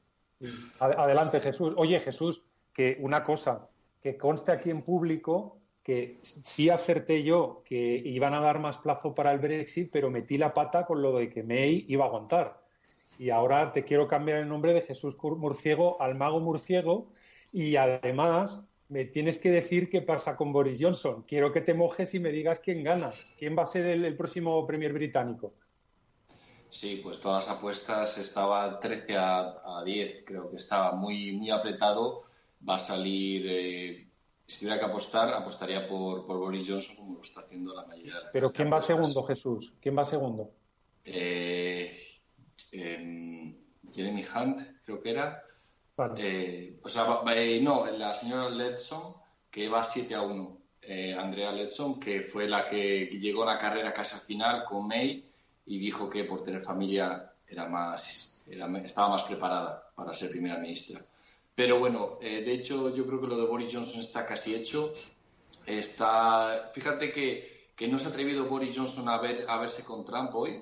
Adelante, 0.80 1.40
Jesús. 1.40 1.74
Oye, 1.78 2.00
Jesús, 2.00 2.44
que 2.74 2.98
una 3.00 3.24
cosa, 3.24 3.70
que 4.02 4.18
conste 4.18 4.52
aquí 4.52 4.70
en 4.70 4.82
público 4.82 5.58
que 5.88 6.20
sí 6.22 6.70
acerté 6.70 7.24
yo 7.24 7.64
que 7.64 7.76
iban 7.78 8.34
a 8.34 8.42
dar 8.42 8.60
más 8.60 8.78
plazo 8.78 9.16
para 9.16 9.32
el 9.32 9.40
Brexit, 9.40 9.90
pero 9.90 10.12
metí 10.12 10.38
la 10.38 10.54
pata 10.54 10.86
con 10.86 11.02
lo 11.02 11.18
de 11.18 11.30
que 11.30 11.44
May 11.44 11.86
iba 11.88 12.04
a 12.04 12.08
aguantar. 12.10 12.62
Y 13.18 13.30
ahora 13.30 13.72
te 13.72 13.86
quiero 13.86 14.06
cambiar 14.06 14.40
el 14.40 14.50
nombre 14.50 14.74
de 14.74 14.82
Jesús 14.82 15.16
Murciego 15.24 16.02
al 16.02 16.16
mago 16.16 16.42
Murciego 16.42 17.08
y 17.54 17.78
además 17.78 18.68
me 18.90 19.06
tienes 19.06 19.38
que 19.38 19.52
decir 19.52 19.90
qué 19.90 20.02
pasa 20.02 20.36
con 20.36 20.54
Boris 20.54 20.80
Johnson. 20.82 21.24
Quiero 21.28 21.52
que 21.52 21.62
te 21.62 21.74
mojes 21.74 22.14
y 22.14 22.20
me 22.20 22.32
digas 22.32 22.60
quién 22.60 22.84
gana. 22.84 23.12
¿Quién 23.38 23.58
va 23.58 23.64
a 23.64 23.68
ser 23.68 23.86
el, 23.86 24.16
próximo 24.16 24.66
Premier 24.66 24.94
británico? 24.94 25.54
Sí, 26.70 27.02
pues 27.04 27.20
todas 27.20 27.48
las 27.48 27.58
apuestas 27.58 28.18
estaban 28.18 28.80
13 28.80 29.18
a, 29.18 29.84
10. 29.86 30.24
Creo 30.26 30.50
que 30.50 30.58
estaba 30.58 30.94
muy, 30.94 31.34
muy 31.34 31.50
apretado. 31.50 32.24
Va 32.68 32.76
a 32.76 32.80
salir. 32.80 33.46
Eh, 33.48 34.08
si 34.46 34.60
tuviera 34.60 34.80
que 34.80 34.86
apostar, 34.86 35.34
apostaría 35.34 35.88
por, 35.88 36.26
Boris 36.26 36.68
Johnson, 36.68 36.96
como 36.96 37.16
lo 37.16 37.22
está 37.22 37.42
haciendo 37.42 37.76
la 37.76 37.86
mayoría 37.86 38.16
de 38.16 38.22
las 38.24 38.32
Pero 38.32 38.50
¿quién 38.50 38.72
va 38.72 38.80
segundo, 38.80 39.24
Jesús? 39.24 39.74
¿Quién 39.82 39.98
va 39.98 40.06
segundo? 40.06 40.52
Eh, 41.04 42.00
em, 42.72 43.56
Jeremy 43.94 44.24
Hunt, 44.24 44.62
creo 44.86 45.02
que 45.02 45.12
era. 45.12 45.44
Eh, 46.18 46.80
o 46.84 46.90
sea, 46.90 47.22
eh, 47.34 47.60
no, 47.62 47.88
la 47.88 48.14
señora 48.14 48.50
Ledson, 48.50 49.16
que 49.50 49.68
va 49.68 49.84
7 49.84 50.14
a 50.14 50.22
1. 50.22 50.58
Eh, 50.84 51.16
Andrea 51.18 51.52
Ledson, 51.52 52.00
que 52.00 52.22
fue 52.22 52.48
la 52.48 52.70
que 52.70 53.08
llegó 53.08 53.44
a 53.44 53.54
la 53.54 53.58
carrera 53.58 53.94
casi 53.94 54.16
al 54.16 54.22
final 54.22 54.64
con 54.64 54.88
May 54.88 55.26
y 55.66 55.80
dijo 55.80 56.10
que 56.10 56.24
por 56.24 56.44
tener 56.44 56.62
familia 56.62 57.34
era 57.48 57.68
más, 57.68 58.44
estaba 58.48 59.10
más 59.10 59.24
preparada 59.24 59.92
para 59.96 60.14
ser 60.14 60.30
primera 60.30 60.60
ministra. 60.60 61.02
Pero 61.56 61.80
bueno, 61.80 62.20
de 62.22 62.54
hecho, 62.54 62.96
yo 62.96 63.06
creo 63.08 63.20
que 63.20 63.30
lo 63.30 63.38
de 63.38 63.48
Boris 63.48 63.74
Johnson 63.74 64.00
está 64.00 64.26
casi 64.26 64.56
hecho. 64.56 64.94
Está, 65.66 66.70
fíjate 66.72 67.12
que, 67.12 67.72
que 67.76 67.88
no 67.88 67.98
se 67.98 68.06
ha 68.06 68.10
atrevido 68.10 68.46
Boris 68.46 68.78
Johnson 68.78 69.10
a, 69.10 69.18
ver, 69.18 69.46
a 69.50 69.58
verse 69.58 69.84
con 69.84 70.06
Trump 70.06 70.34
hoy, 70.36 70.62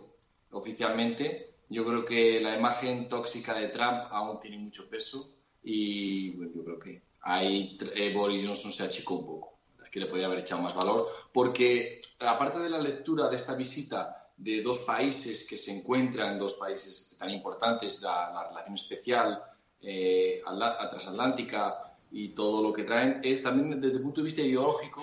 oficialmente, 0.51 1.54
yo 1.69 1.85
creo 1.85 2.05
que 2.05 2.39
la 2.39 2.57
imagen 2.57 3.07
tóxica 3.07 3.53
de 3.53 3.69
Trump 3.69 4.05
aún 4.11 4.39
tiene 4.39 4.57
mucho 4.57 4.89
peso 4.89 5.35
y 5.63 6.37
yo 6.37 6.63
creo 6.63 6.79
que 6.79 7.01
ahí 7.21 7.77
Boris 8.13 8.43
Johnson 8.45 8.71
se 8.71 8.83
achicó 8.83 9.15
un 9.15 9.25
poco. 9.25 9.55
Que 9.91 10.01
le 10.01 10.07
podía 10.07 10.25
haber 10.25 10.39
echado 10.39 10.61
más 10.61 10.75
valor 10.75 11.07
porque 11.31 12.01
aparte 12.19 12.59
de 12.59 12.69
la 12.69 12.79
lectura 12.79 13.29
de 13.29 13.37
esta 13.37 13.55
visita 13.55 14.25
de 14.37 14.61
dos 14.61 14.79
países 14.79 15.47
que 15.47 15.57
se 15.57 15.77
encuentran, 15.77 16.37
dos 16.37 16.55
países 16.55 17.15
tan 17.17 17.29
importantes, 17.29 18.01
la, 18.01 18.47
relación 18.49 18.75
especial 18.75 19.41
eh, 19.81 20.41
transatlántica 20.89 21.95
y 22.11 22.29
todo 22.29 22.61
lo 22.61 22.73
que 22.73 22.83
traen, 22.83 23.21
es 23.23 23.41
también 23.41 23.79
desde 23.79 23.97
el 23.97 24.01
punto 24.01 24.21
de 24.21 24.25
vista 24.25 24.41
ideológico, 24.41 25.01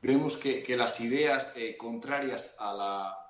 vemos 0.00 0.36
que, 0.36 0.64
las 0.76 1.00
ideas 1.00 1.56
eh, 1.56 1.76
contrarias 1.76 2.56
a 2.58 2.72
la, 2.72 3.21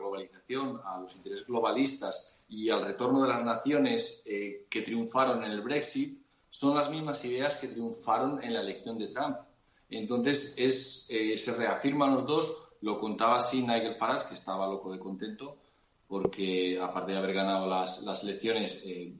globalización, 0.00 0.80
a 0.84 0.98
los 0.98 1.14
intereses 1.14 1.46
globalistas 1.46 2.40
y 2.50 2.68
al 2.68 2.84
retorno 2.84 3.22
de 3.22 3.28
las 3.28 3.44
naciones 3.44 4.24
eh, 4.26 4.66
que 4.68 4.82
triunfaron 4.82 5.44
en 5.44 5.52
el 5.52 5.60
Brexit 5.60 6.20
son 6.48 6.76
las 6.76 6.90
mismas 6.90 7.24
ideas 7.24 7.56
que 7.56 7.68
triunfaron 7.68 8.42
en 8.42 8.54
la 8.54 8.60
elección 8.60 8.98
de 8.98 9.06
Trump. 9.08 9.36
Entonces 9.88 10.56
es, 10.58 11.08
eh, 11.10 11.36
se 11.36 11.54
reafirman 11.54 12.12
los 12.12 12.26
dos. 12.26 12.72
Lo 12.80 12.98
contaba 12.98 13.36
así 13.36 13.60
Nigel 13.60 13.94
Farage, 13.94 14.28
que 14.28 14.34
estaba 14.34 14.66
loco 14.66 14.90
de 14.90 14.98
contento, 14.98 15.56
porque 16.08 16.80
aparte 16.82 17.12
de 17.12 17.18
haber 17.18 17.34
ganado 17.34 17.68
las, 17.68 18.02
las 18.02 18.24
elecciones, 18.24 18.82
eh, 18.84 19.14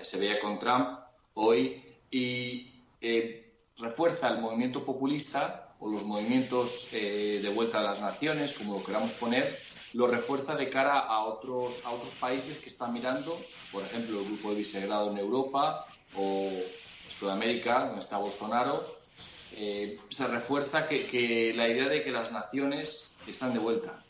se 0.00 0.20
veía 0.20 0.38
con 0.38 0.60
Trump 0.60 1.00
hoy 1.34 1.82
y 2.12 2.70
refuerza 3.76 4.28
el 4.28 4.40
movimiento 4.40 4.84
populista 4.84 5.74
o 5.80 5.88
los 5.88 6.04
movimientos 6.04 6.88
de 6.90 7.52
vuelta 7.54 7.80
a 7.80 7.82
las 7.82 8.00
naciones, 8.00 8.52
como 8.52 8.78
lo 8.78 8.84
queramos 8.84 9.12
poner, 9.12 9.58
lo 9.94 10.06
refuerza 10.06 10.54
de 10.54 10.68
cara 10.68 10.98
a 10.98 11.24
otros, 11.24 11.84
a 11.84 11.90
otros 11.90 12.14
países 12.14 12.58
que 12.58 12.68
están 12.68 12.92
mirando, 12.92 13.38
por 13.72 13.82
ejemplo, 13.82 14.20
el 14.20 14.26
grupo 14.26 14.50
de 14.50 14.56
Visegrado 14.56 15.10
en 15.10 15.18
Europa 15.18 15.86
o 16.16 16.50
Sudamérica, 17.08 17.86
donde 17.86 18.00
está 18.00 18.18
Bolsonaro. 18.18 18.98
Eh, 19.56 19.96
se 20.10 20.28
refuerza 20.28 20.86
que, 20.86 21.52
la 21.54 21.68
idea 21.68 21.88
de 21.88 22.02
que 22.02 22.10
las 22.10 22.30
naciones 22.30 23.16
están 23.26 23.52
de 23.52 23.58
vuelta. 23.58 24.02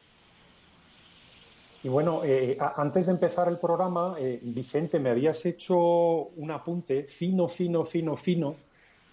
Y 1.82 1.88
bueno, 1.88 2.22
eh, 2.24 2.58
antes 2.76 3.06
de 3.06 3.12
empezar 3.12 3.48
el 3.48 3.58
programa, 3.58 4.16
eh, 4.18 4.40
Vicente, 4.42 4.98
me 4.98 5.10
habías 5.10 5.46
hecho 5.46 5.78
un 5.78 6.50
apunte 6.50 7.04
fino, 7.04 7.46
fino, 7.46 7.84
fino, 7.84 8.16
fino 8.16 8.56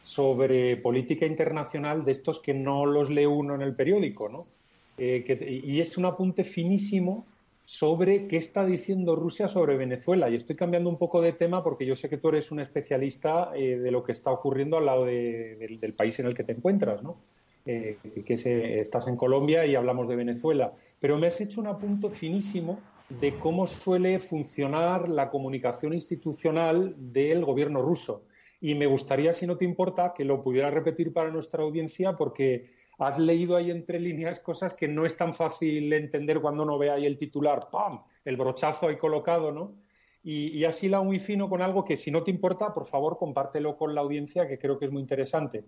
sobre 0.01 0.77
política 0.77 1.25
internacional 1.25 2.03
de 2.03 2.12
estos 2.12 2.39
que 2.39 2.53
no 2.53 2.86
los 2.86 3.10
lee 3.10 3.25
uno 3.25 3.55
en 3.55 3.62
el 3.62 3.75
periódico, 3.75 4.29
¿no? 4.29 4.48
Eh, 4.98 5.62
y 5.64 5.80
es 5.80 5.98
un 5.98 6.06
apunte 6.06 6.44
finísimo 6.44 7.25
sobre 7.66 8.28
qué 8.28 8.38
está 8.38 8.66
diciendo 8.66 9.16
Rusia 9.16 9.48
sobre 9.48 9.75
Venezuela. 9.75 10.30
Y 10.30 10.36
estoy 10.36 10.56
cambiando 10.56 10.90
un 10.90 10.98
poco 10.98 11.22
de 11.22 11.34
tema 11.34 11.64
porque 11.64 11.86
yo 11.86 11.96
sé 11.96 12.10
que 12.10 12.18
tú 12.18 12.30
eres 12.30 12.52
un 12.52 12.60
especialista 12.60 13.52
eh, 13.56 13.78
de 13.78 13.92
lo 13.92 14.04
que 14.04 14.12
está 14.12 14.32
ocurriendo 14.32 14.78
al 14.78 14.86
lado 14.86 15.06
del 15.06 15.94
país 15.96 16.20
en 16.20 16.28
el 16.28 16.36
que 16.36 16.44
te 16.44 16.54
encuentras, 16.54 17.02
¿no? 17.04 17.18
Eh, 17.66 17.98
que 18.24 18.80
estás 18.80 19.08
en 19.08 19.16
Colombia 19.16 19.66
y 19.66 19.74
hablamos 19.74 20.08
de 20.08 20.16
Venezuela. 20.16 20.74
Pero 21.00 21.18
me 21.18 21.28
has 21.28 21.42
hecho 21.42 21.60
un 21.60 21.68
apunte 21.68 22.12
finísimo 22.12 22.80
de 23.10 23.34
cómo 23.34 23.66
suele 23.66 24.20
funcionar 24.20 25.10
la 25.10 25.30
comunicación 25.30 25.94
institucional 25.94 26.94
del 26.98 27.44
gobierno 27.44 27.82
ruso. 27.82 28.24
Y 28.62 28.75
me 28.75 28.86
gustaría, 28.86 29.34
si 29.34 29.48
no 29.48 29.58
te 29.58 29.66
importa, 29.66 30.14
que 30.16 30.25
lo 30.25 30.44
pudiera 30.44 30.70
repetir 30.70 31.14
para 31.14 31.32
nuestra 31.32 31.64
audiencia 31.64 32.14
porque 32.14 32.70
has 32.98 33.20
leído 33.20 33.56
ahí 33.56 33.72
entre 33.72 34.00
líneas 34.00 34.40
cosas 34.40 34.74
que 34.74 34.88
no 34.88 35.06
es 35.06 35.18
tan 35.18 35.34
fácil 35.34 35.92
entender 35.94 36.40
cuando 36.42 36.64
uno 36.64 36.78
ve 36.78 36.92
ahí 36.92 37.06
el 37.06 37.18
titular, 37.18 37.70
¡pam! 37.72 38.02
El 38.24 38.38
brochazo 38.38 38.88
ahí 38.88 38.98
colocado, 38.98 39.52
¿no? 39.52 39.75
Y, 40.24 40.58
y 40.58 40.66
has 40.66 40.82
hilado 40.84 41.04
muy 41.04 41.20
fino 41.20 41.50
con 41.50 41.62
algo 41.62 41.86
que, 41.86 41.98
si 41.98 42.10
no 42.10 42.24
te 42.24 42.32
importa, 42.32 42.74
por 42.74 42.88
favor, 42.88 43.18
compártelo 43.18 43.78
con 43.78 43.94
la 43.94 44.02
audiencia, 44.02 44.48
que 44.48 44.58
creo 44.58 44.80
que 44.80 44.86
es 44.86 44.92
muy 44.92 45.02
interesante. 45.02 45.66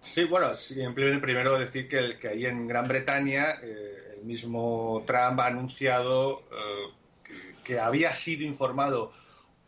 Sí, 0.00 0.24
bueno, 0.24 0.54
simplemente 0.54 1.20
primero 1.20 1.58
decir 1.58 1.88
que, 1.88 2.18
que 2.18 2.28
ahí 2.28 2.46
en 2.46 2.66
Gran 2.68 2.86
Bretaña 2.86 3.46
eh, 3.62 4.16
el 4.16 4.24
mismo 4.24 5.02
Trump 5.06 5.40
ha 5.40 5.46
anunciado 5.46 6.40
eh, 6.52 7.32
que 7.64 7.78
había 7.78 8.12
sido 8.12 8.46
informado 8.46 9.10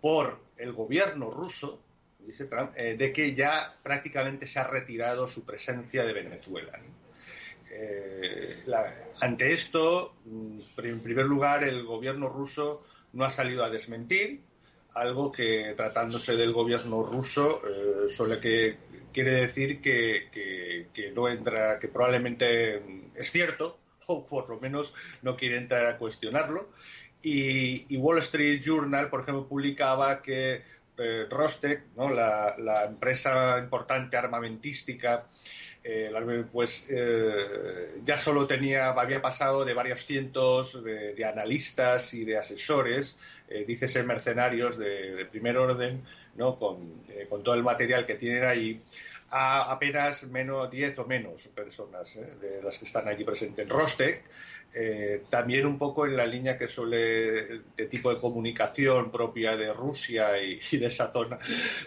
por 0.00 0.40
el 0.56 0.72
gobierno 0.72 1.30
ruso 1.30 1.80
dice 2.30 2.46
Trump, 2.46 2.72
eh, 2.76 2.96
de 2.96 3.12
que 3.12 3.34
ya 3.34 3.74
prácticamente 3.82 4.46
se 4.46 4.58
ha 4.58 4.66
retirado 4.66 5.28
su 5.28 5.44
presencia 5.44 6.04
de 6.04 6.12
Venezuela. 6.12 6.78
Eh, 7.72 8.64
ante 9.20 9.52
esto, 9.52 10.16
mm, 10.24 10.60
en 10.78 11.00
primer 11.00 11.26
lugar, 11.26 11.64
el 11.64 11.84
gobierno 11.84 12.28
ruso 12.28 12.84
no 13.12 13.24
ha 13.24 13.30
salido 13.30 13.64
a 13.64 13.70
desmentir, 13.70 14.40
algo 14.94 15.30
que 15.30 15.74
tratándose 15.76 16.36
del 16.36 16.52
gobierno 16.52 17.02
ruso 17.04 17.62
eh, 17.64 18.40
que 18.40 18.76
quiere 19.12 19.34
decir 19.34 19.80
que, 19.80 21.12
no 21.14 21.28
entra, 21.28 21.78
que 21.78 21.88
probablemente 21.88 22.82
es 23.14 23.30
cierto, 23.30 23.78
o 24.06 24.24
por 24.24 24.48
lo 24.48 24.58
menos 24.60 24.92
no 25.22 25.36
quiere 25.36 25.56
entrar 25.56 25.86
a 25.86 25.98
cuestionarlo. 25.98 26.70
y 27.22 27.96
Wall 27.96 28.18
Street 28.18 28.62
Journal, 28.62 29.10
por 29.10 29.20
ejemplo, 29.20 29.46
publicaba 29.46 30.22
que 30.22 30.62
eh, 31.00 31.26
Rostec, 31.28 31.82
la, 31.96 32.84
empresa 32.86 33.58
importante 33.58 34.16
armamentística, 34.16 35.26
eh, 35.82 36.12
pues 36.52 36.88
ya 38.04 38.18
solo 38.18 38.46
tenía, 38.46 38.90
había 38.90 39.22
pasado 39.22 39.64
de 39.64 39.74
varios 39.74 40.04
cientos 40.04 40.84
de, 40.84 41.24
analistas 41.24 42.12
y 42.14 42.24
de 42.24 42.36
asesores, 42.36 43.16
dice 43.66 43.88
ser 43.88 44.04
mercenarios 44.04 44.76
de, 44.78 45.26
primer 45.30 45.56
orden, 45.56 46.02
¿no? 46.36 46.58
Con, 46.58 47.02
con, 47.28 47.42
todo 47.42 47.54
el 47.54 47.62
material 47.62 48.06
que 48.06 48.14
tienen 48.14 48.44
ahí, 48.44 48.82
a 49.30 49.72
apenas 49.72 50.24
menos 50.24 50.70
10 50.70 50.98
o 50.98 51.06
menos 51.06 51.48
personas 51.54 52.20
de 52.40 52.62
las 52.62 52.78
que 52.78 52.84
están 52.84 53.08
allí 53.08 53.24
presentes. 53.24 53.68
Rostec 53.68 54.22
eh, 54.72 55.24
también 55.30 55.66
un 55.66 55.78
poco 55.78 56.06
en 56.06 56.16
la 56.16 56.26
línea 56.26 56.56
que 56.56 56.68
suele, 56.68 57.62
de 57.76 57.86
tipo 57.86 58.14
de 58.14 58.20
comunicación 58.20 59.10
propia 59.10 59.56
de 59.56 59.72
Rusia 59.74 60.40
y, 60.40 60.60
de 60.76 60.86
esa 60.86 61.12
zona, 61.12 61.38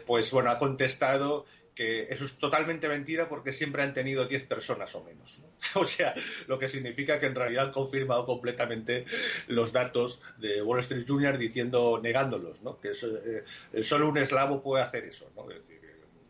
pues 0.06 0.32
bueno, 0.32 0.52
ha 0.52 0.58
contestado 0.58 1.46
que 1.76 2.08
eso 2.12 2.26
es 2.26 2.34
totalmente 2.34 2.88
mentira 2.88 3.30
porque 3.30 3.52
siempre 3.52 3.82
han 3.84 3.94
tenido 3.94 4.26
10 4.26 4.44
personas 4.46 4.94
o 4.96 5.04
menos. 5.04 5.40
O 5.76 5.86
sea, 5.86 6.14
lo 6.48 6.60
que 6.60 6.68
significa 6.68 7.22
que 7.22 7.28
en 7.28 7.36
realidad 7.36 7.68
han 7.68 7.72
confirmado 7.72 8.26
completamente 8.26 9.06
los 9.48 9.72
datos 9.72 10.22
de 10.38 10.62
Wall 10.62 10.82
Street 10.82 11.06
Junior 11.08 11.38
diciendo, 11.38 12.02
negándolos, 12.04 12.62
¿no? 12.62 12.82
Que 12.82 12.90
eh, 12.92 13.84
solo 13.84 14.10
un 14.10 14.18
eslavo 14.18 14.62
puede 14.62 14.84
hacer 14.84 15.06
eso, 15.06 15.32
¿no? 15.38 15.50
Es 15.50 15.60
decir, 15.60 15.80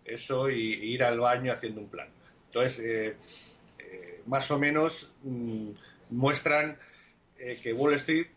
eso 0.06 0.52
y, 0.52 0.94
ir 0.94 1.04
al 1.04 1.20
baño 1.20 1.52
haciendo 1.52 1.82
un 1.82 1.90
plan. 1.90 2.10
Entonces, 2.46 2.80
eh, 2.80 4.22
más 4.28 4.52
o 4.52 4.60
menos... 4.60 5.14
Mm, 5.24 5.72
muestran 6.14 6.78
eh, 7.38 7.60
que 7.62 7.74
Wall 7.74 7.94
Street, 7.96 8.28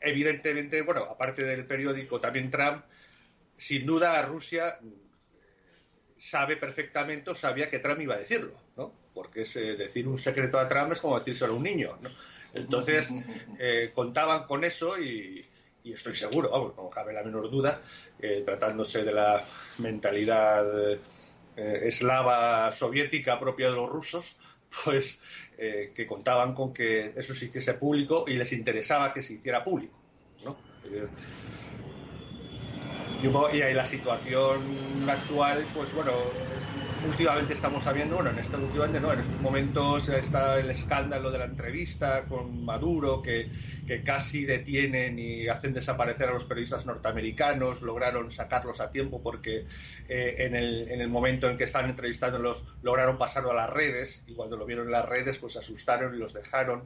evidentemente, 0.00 0.82
bueno, 0.82 1.02
aparte 1.04 1.44
del 1.44 1.64
periódico, 1.64 2.20
también 2.20 2.50
Trump, 2.50 2.84
sin 3.56 3.86
duda 3.86 4.20
Rusia 4.22 4.78
eh, 4.82 4.86
sabe 6.18 6.56
perfectamente, 6.56 7.34
sabía 7.34 7.70
que 7.70 7.78
Trump 7.78 8.00
iba 8.00 8.16
a 8.16 8.18
decirlo, 8.18 8.52
¿no? 8.76 8.92
Porque 9.14 9.42
es 9.42 9.56
eh, 9.56 9.76
decir 9.76 10.08
un 10.08 10.18
secreto 10.18 10.58
a 10.58 10.68
Trump 10.68 10.92
es 10.92 11.00
como 11.00 11.18
decírselo 11.18 11.54
a 11.54 11.56
un 11.56 11.62
niño, 11.62 11.98
¿no? 12.00 12.10
Entonces, 12.52 13.10
contaban 13.94 14.44
con 14.44 14.64
eso 14.64 14.98
y, 15.00 15.46
estoy 15.84 16.14
seguro, 16.14 16.50
vamos, 16.50 16.76
no 16.76 16.90
cabe 16.90 17.12
la 17.12 17.22
menor 17.22 17.48
duda, 17.50 17.80
tratándose 18.44 19.04
de 19.04 19.12
la 19.12 19.44
mentalidad 19.78 20.98
eslava 21.56 22.72
soviética 22.72 23.38
propia 23.38 23.70
de 23.70 23.76
los 23.76 23.88
rusos, 23.88 24.36
pues 24.84 25.22
eh, 25.58 25.92
que 25.94 26.06
contaban 26.06 26.54
con 26.54 26.72
que 26.72 27.12
eso 27.16 27.34
se 27.34 27.46
hiciese 27.46 27.74
público 27.74 28.24
y 28.26 28.34
les 28.34 28.52
interesaba 28.52 29.12
que 29.12 29.22
se 29.22 29.34
hiciera 29.34 29.62
público. 29.64 29.98
¿no? 30.44 30.56
Y 33.52 33.62
ahí 33.62 33.74
la 33.74 33.84
situación 33.84 35.08
actual, 35.08 35.66
pues 35.74 35.92
bueno, 35.92 36.12
últimamente 37.06 37.54
estamos 37.54 37.84
sabiendo, 37.84 38.16
bueno, 38.16 38.30
en 38.30 38.38
este 38.38 38.56
últimamente 38.56 39.00
no, 39.00 39.12
en 39.12 39.20
estos 39.20 39.40
momentos 39.40 40.08
está 40.08 40.58
el 40.58 40.70
escándalo 40.70 41.30
de 41.30 41.38
la 41.38 41.44
entrevista 41.46 42.24
con 42.24 42.64
Maduro, 42.64 43.22
que, 43.22 43.50
que, 43.86 44.02
casi 44.02 44.44
detienen 44.44 45.18
y 45.18 45.48
hacen 45.48 45.72
desaparecer 45.72 46.28
a 46.28 46.32
los 46.32 46.44
periodistas 46.44 46.86
norteamericanos, 46.86 47.82
lograron 47.82 48.30
sacarlos 48.30 48.80
a 48.80 48.90
tiempo 48.90 49.22
porque 49.22 49.66
eh, 50.08 50.34
en, 50.38 50.54
el, 50.54 50.90
en, 50.90 51.00
el, 51.00 51.08
momento 51.08 51.48
en 51.48 51.56
que 51.56 51.64
están 51.64 51.88
entrevistándolos 51.88 52.64
lograron 52.82 53.18
pasarlo 53.18 53.52
a 53.52 53.54
las 53.54 53.70
redes 53.70 54.22
y 54.26 54.34
cuando 54.34 54.56
lo 54.56 54.66
vieron 54.66 54.86
en 54.86 54.92
las 54.92 55.08
redes 55.08 55.38
pues 55.38 55.54
se 55.54 55.60
asustaron 55.60 56.14
y 56.14 56.18
los 56.18 56.32
dejaron. 56.32 56.84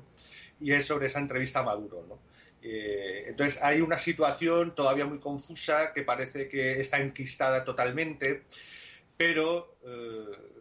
Y 0.61 0.73
es 0.73 0.87
sobre 0.87 1.07
esa 1.09 1.19
entrevista 1.19 1.61
a 1.61 1.63
Maduro, 1.65 2.07
¿no? 2.09 2.19
Eh, 2.63 3.27
entonces 3.29 3.63
hay 3.63 3.83
una 3.83 3.99
situación 3.99 4.75
todavía 4.75 5.05
muy 5.05 5.19
confusa 5.19 5.93
que 5.93 6.03
parece 6.03 6.49
que 6.49 6.81
está 6.81 6.99
enquistada 6.99 7.63
totalmente 7.63 8.45
pero 9.17 9.77
eh, 9.85 10.55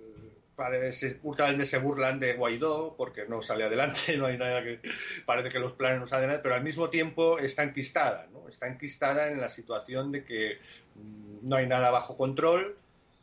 parece, 0.55 1.19
últimamente 1.24 1.65
se 1.65 1.79
burlan 1.79 2.19
de 2.19 2.33
Guaidó 2.33 2.95
porque 2.95 3.25
no 3.27 3.41
sale 3.41 3.63
adelante, 3.63 4.17
no 4.17 4.27
hay 4.27 4.38
nada 4.38 4.63
que 4.63 4.79
parece 5.25 5.49
que 5.49 5.60
los 5.60 5.73
planes 5.73 5.99
no 5.99 6.08
salen 6.08 6.25
adelante, 6.25 6.43
pero 6.43 6.56
al 6.56 6.63
mismo 6.63 6.89
tiempo 6.89 7.39
está 7.39 7.63
enquistada, 7.63 8.28
¿no? 8.32 8.47
Está 8.47 8.67
enquistada 8.67 9.32
en 9.32 9.41
la 9.41 9.49
situación 9.49 10.12
de 10.12 10.23
que 10.23 10.58
mm, 10.95 11.47
no 11.47 11.56
hay 11.56 11.67
nada 11.67 11.89
bajo 11.89 12.17
control 12.17 12.78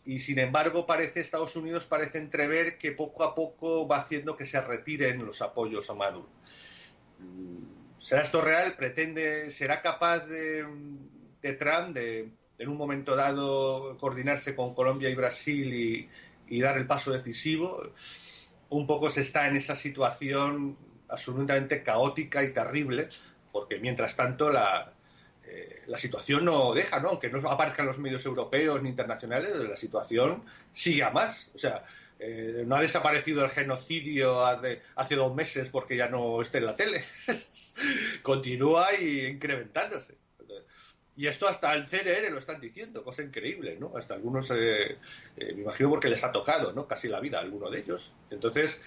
y 0.04 0.18
sin 0.18 0.38
embargo 0.38 0.86
parece 0.86 1.20
Estados 1.20 1.54
Unidos 1.56 1.86
parece 1.86 2.18
entrever 2.18 2.78
que 2.78 2.92
poco 2.92 3.22
a 3.22 3.34
poco 3.34 3.86
va 3.86 3.98
haciendo 3.98 4.36
que 4.36 4.46
se 4.46 4.60
retiren 4.60 5.24
los 5.24 5.42
apoyos 5.42 5.88
a 5.90 5.94
Maduro. 5.94 6.28
Mm, 7.18 7.98
¿Será 7.98 8.22
esto 8.22 8.40
real? 8.40 8.76
¿Pretende, 8.76 9.50
será 9.50 9.82
capaz 9.82 10.26
de, 10.26 10.66
de 11.42 11.52
Trump 11.52 11.94
de 11.94 12.30
en 12.60 12.68
un 12.68 12.76
momento 12.76 13.16
dado 13.16 13.96
coordinarse 13.98 14.54
con 14.54 14.74
Colombia 14.74 15.08
y 15.08 15.14
Brasil 15.14 16.08
y, 16.46 16.60
dar 16.60 16.76
el 16.76 16.86
paso 16.86 17.10
decisivo. 17.10 17.82
Un 18.68 18.86
poco 18.86 19.08
se 19.08 19.22
está 19.22 19.48
en 19.48 19.56
esa 19.56 19.74
situación 19.74 20.76
absolutamente 21.08 21.82
caótica 21.82 22.44
y 22.44 22.52
terrible, 22.52 23.08
porque 23.50 23.78
mientras 23.78 24.14
tanto 24.14 24.50
la, 24.50 24.92
eh, 25.44 25.84
situación 25.96 26.44
no 26.44 26.74
deja, 26.74 27.00
¿no? 27.00 27.10
Aunque 27.10 27.30
no 27.30 27.48
aparezcan 27.48 27.86
los 27.86 27.98
medios 27.98 28.26
europeos 28.26 28.82
ni 28.82 28.90
internacionales, 28.90 29.54
la 29.56 29.76
situación 29.76 30.44
sigue 30.70 31.02
a 31.02 31.10
más. 31.10 31.50
O 31.54 31.58
sea, 31.58 31.84
eh, 32.18 32.64
no 32.66 32.76
ha 32.76 32.82
desaparecido 32.82 33.42
el 33.42 33.50
genocidio 33.50 34.44
hace, 34.44 34.82
hace, 34.96 35.16
dos 35.16 35.34
meses 35.34 35.70
porque 35.70 35.96
ya 35.96 36.08
no 36.08 36.42
esté 36.42 36.58
en 36.58 36.66
la 36.66 36.76
tele. 36.76 37.02
Continúa 38.22 38.94
y 39.00 39.24
incrementándose. 39.24 40.19
Y 41.16 41.26
esto 41.26 41.48
hasta 41.48 41.74
el 41.74 41.86
CNR 41.86 42.30
lo 42.30 42.38
están 42.38 42.60
diciendo, 42.60 43.04
cosa 43.04 43.22
increíble, 43.22 43.76
¿no? 43.78 43.92
Hasta 43.96 44.14
algunos, 44.14 44.50
eh, 44.52 44.96
eh, 45.36 45.52
me 45.54 45.62
imagino 45.62 45.90
porque 45.90 46.08
les 46.08 46.22
ha 46.24 46.32
tocado, 46.32 46.72
¿no? 46.72 46.86
Casi 46.86 47.08
la 47.08 47.20
vida 47.20 47.38
a 47.38 47.42
alguno 47.42 47.68
de 47.68 47.80
ellos. 47.80 48.14
Entonces, 48.30 48.80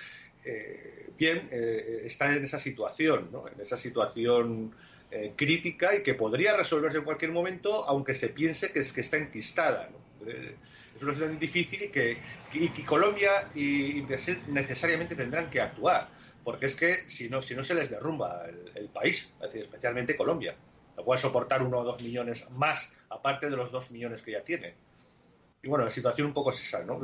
eh, 0.45 1.09
bien, 1.17 1.49
está 1.51 2.33
en 2.33 2.43
esa 2.43 2.59
situación, 2.59 3.29
¿no? 3.31 3.47
En 3.47 3.59
esa 3.61 3.77
situación 3.77 4.73
crítica 5.35 5.95
y 5.95 6.01
que 6.01 6.15
podría 6.15 6.57
resolverse 6.57 6.97
en 6.97 7.03
cualquier 7.03 7.31
momento, 7.31 7.87
aunque 7.87 8.15
se 8.15 8.29
piense 8.29 8.71
que, 8.71 8.79
es, 8.79 8.91
que 8.91 9.01
está 9.01 9.17
enquistada, 9.17 9.87
¿no? 9.91 10.27
es 10.27 11.03
una 11.03 11.13
situación 11.13 11.37
difícil 11.37 11.83
y 11.83 11.89
que, 11.89 12.17
Colombia 12.83 13.31
y, 13.53 14.03
necesariamente 14.47 15.15
tendrán 15.15 15.51
que 15.51 15.61
actuar, 15.61 16.09
porque 16.43 16.65
es 16.65 16.75
que 16.75 16.95
si 16.95 17.29
no, 17.29 17.43
si 17.43 17.55
no 17.55 17.63
se 17.63 17.75
les 17.75 17.91
derrumba 17.91 18.43
el, 18.73 18.89
país, 18.89 19.33
especialmente 19.53 20.17
Colombia 20.17 20.55
no 20.95 21.03
puede 21.03 21.21
soportar 21.21 21.63
uno 21.63 21.79
o 21.79 21.83
dos 21.83 22.01
millones 22.01 22.49
más, 22.51 22.91
aparte 23.09 23.49
de 23.49 23.57
los 23.57 23.71
dos 23.71 23.91
millones 23.91 24.21
que 24.21 24.31
ya 24.31 24.41
tiene. 24.41 24.75
Y 25.61 25.67
bueno, 25.67 25.85
la 25.85 25.91
situación 25.91 26.27
un 26.27 26.33
poco 26.33 26.51
es 26.51 26.61
esa, 26.61 26.83
¿no? 26.83 26.99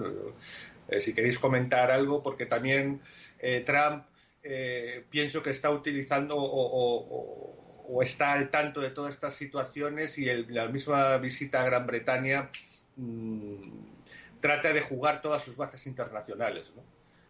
Eh, 0.89 1.01
si 1.01 1.13
queréis 1.13 1.39
comentar 1.39 1.91
algo, 1.91 2.21
porque 2.21 2.45
también 2.45 3.01
eh, 3.39 3.63
Trump 3.65 4.05
eh, 4.43 5.05
pienso 5.09 5.41
que 5.41 5.51
está 5.51 5.69
utilizando 5.71 6.35
o, 6.37 8.03
está 8.03 8.33
al 8.33 8.49
tanto 8.49 8.81
de 8.81 8.91
todas 8.91 9.15
estas 9.15 9.33
situaciones 9.33 10.17
y 10.19 10.25
la 10.25 10.67
misma 10.67 11.17
visita 11.17 11.61
a 11.61 11.65
Gran 11.65 11.87
Bretaña 11.87 12.49
mm, 12.95 14.39
trata 14.39 14.71
de 14.71 14.81
jugar 14.81 15.21
todas 15.21 15.43
sus 15.43 15.57
bases 15.57 15.87
internacionales, 15.87 16.71
¿no? 16.75 16.83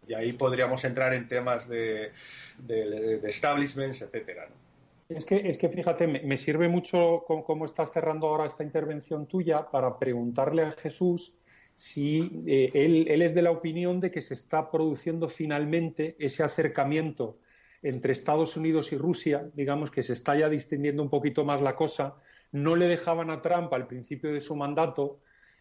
Y 0.06 0.14
ahí 0.14 0.32
podríamos 0.32 0.84
entrar 0.84 1.14
en 1.14 1.28
temas 1.28 1.68
de, 1.68 2.12
de, 2.58 3.18
de 3.18 3.30
establishments, 3.30 4.02
etcétera, 4.02 4.48
¿no? 4.48 4.69
Es 5.10 5.24
que, 5.24 5.48
es 5.48 5.58
que 5.58 5.68
fíjate, 5.68 6.06
me, 6.06 6.36
sirve 6.36 6.68
mucho 6.68 7.24
cómo 7.26 7.64
estás 7.64 7.90
cerrando 7.90 8.28
ahora 8.28 8.46
esta 8.46 8.62
intervención 8.62 9.26
tuya 9.26 9.68
para 9.68 9.98
preguntarle 9.98 10.62
a 10.62 10.72
Jesús 10.72 11.40
si 11.74 12.44
eh, 12.46 12.70
él, 12.74 13.06
él, 13.08 13.22
es 13.22 13.34
de 13.34 13.42
la 13.42 13.50
opinión 13.50 13.98
de 13.98 14.10
que 14.12 14.20
se 14.20 14.34
está 14.34 14.70
produciendo 14.70 15.26
finalmente 15.28 16.14
ese 16.18 16.44
acercamiento 16.44 17.38
entre 17.82 18.12
Estados 18.12 18.56
Unidos 18.56 18.92
y 18.92 18.98
Rusia, 18.98 19.50
digamos 19.54 19.90
que 19.90 20.02
se 20.02 20.12
está 20.12 20.36
ya 20.36 20.48
distinguiendo 20.48 21.02
un 21.02 21.10
poquito 21.10 21.44
más 21.44 21.60
la 21.60 21.74
cosa. 21.74 22.16
No 22.52 22.76
le 22.76 22.86
dejaban 22.86 23.30
a 23.30 23.40
Trump 23.40 23.72
al 23.72 23.86
principio 23.86 24.32
de 24.32 24.40
su 24.40 24.54
mandato. 24.54 25.20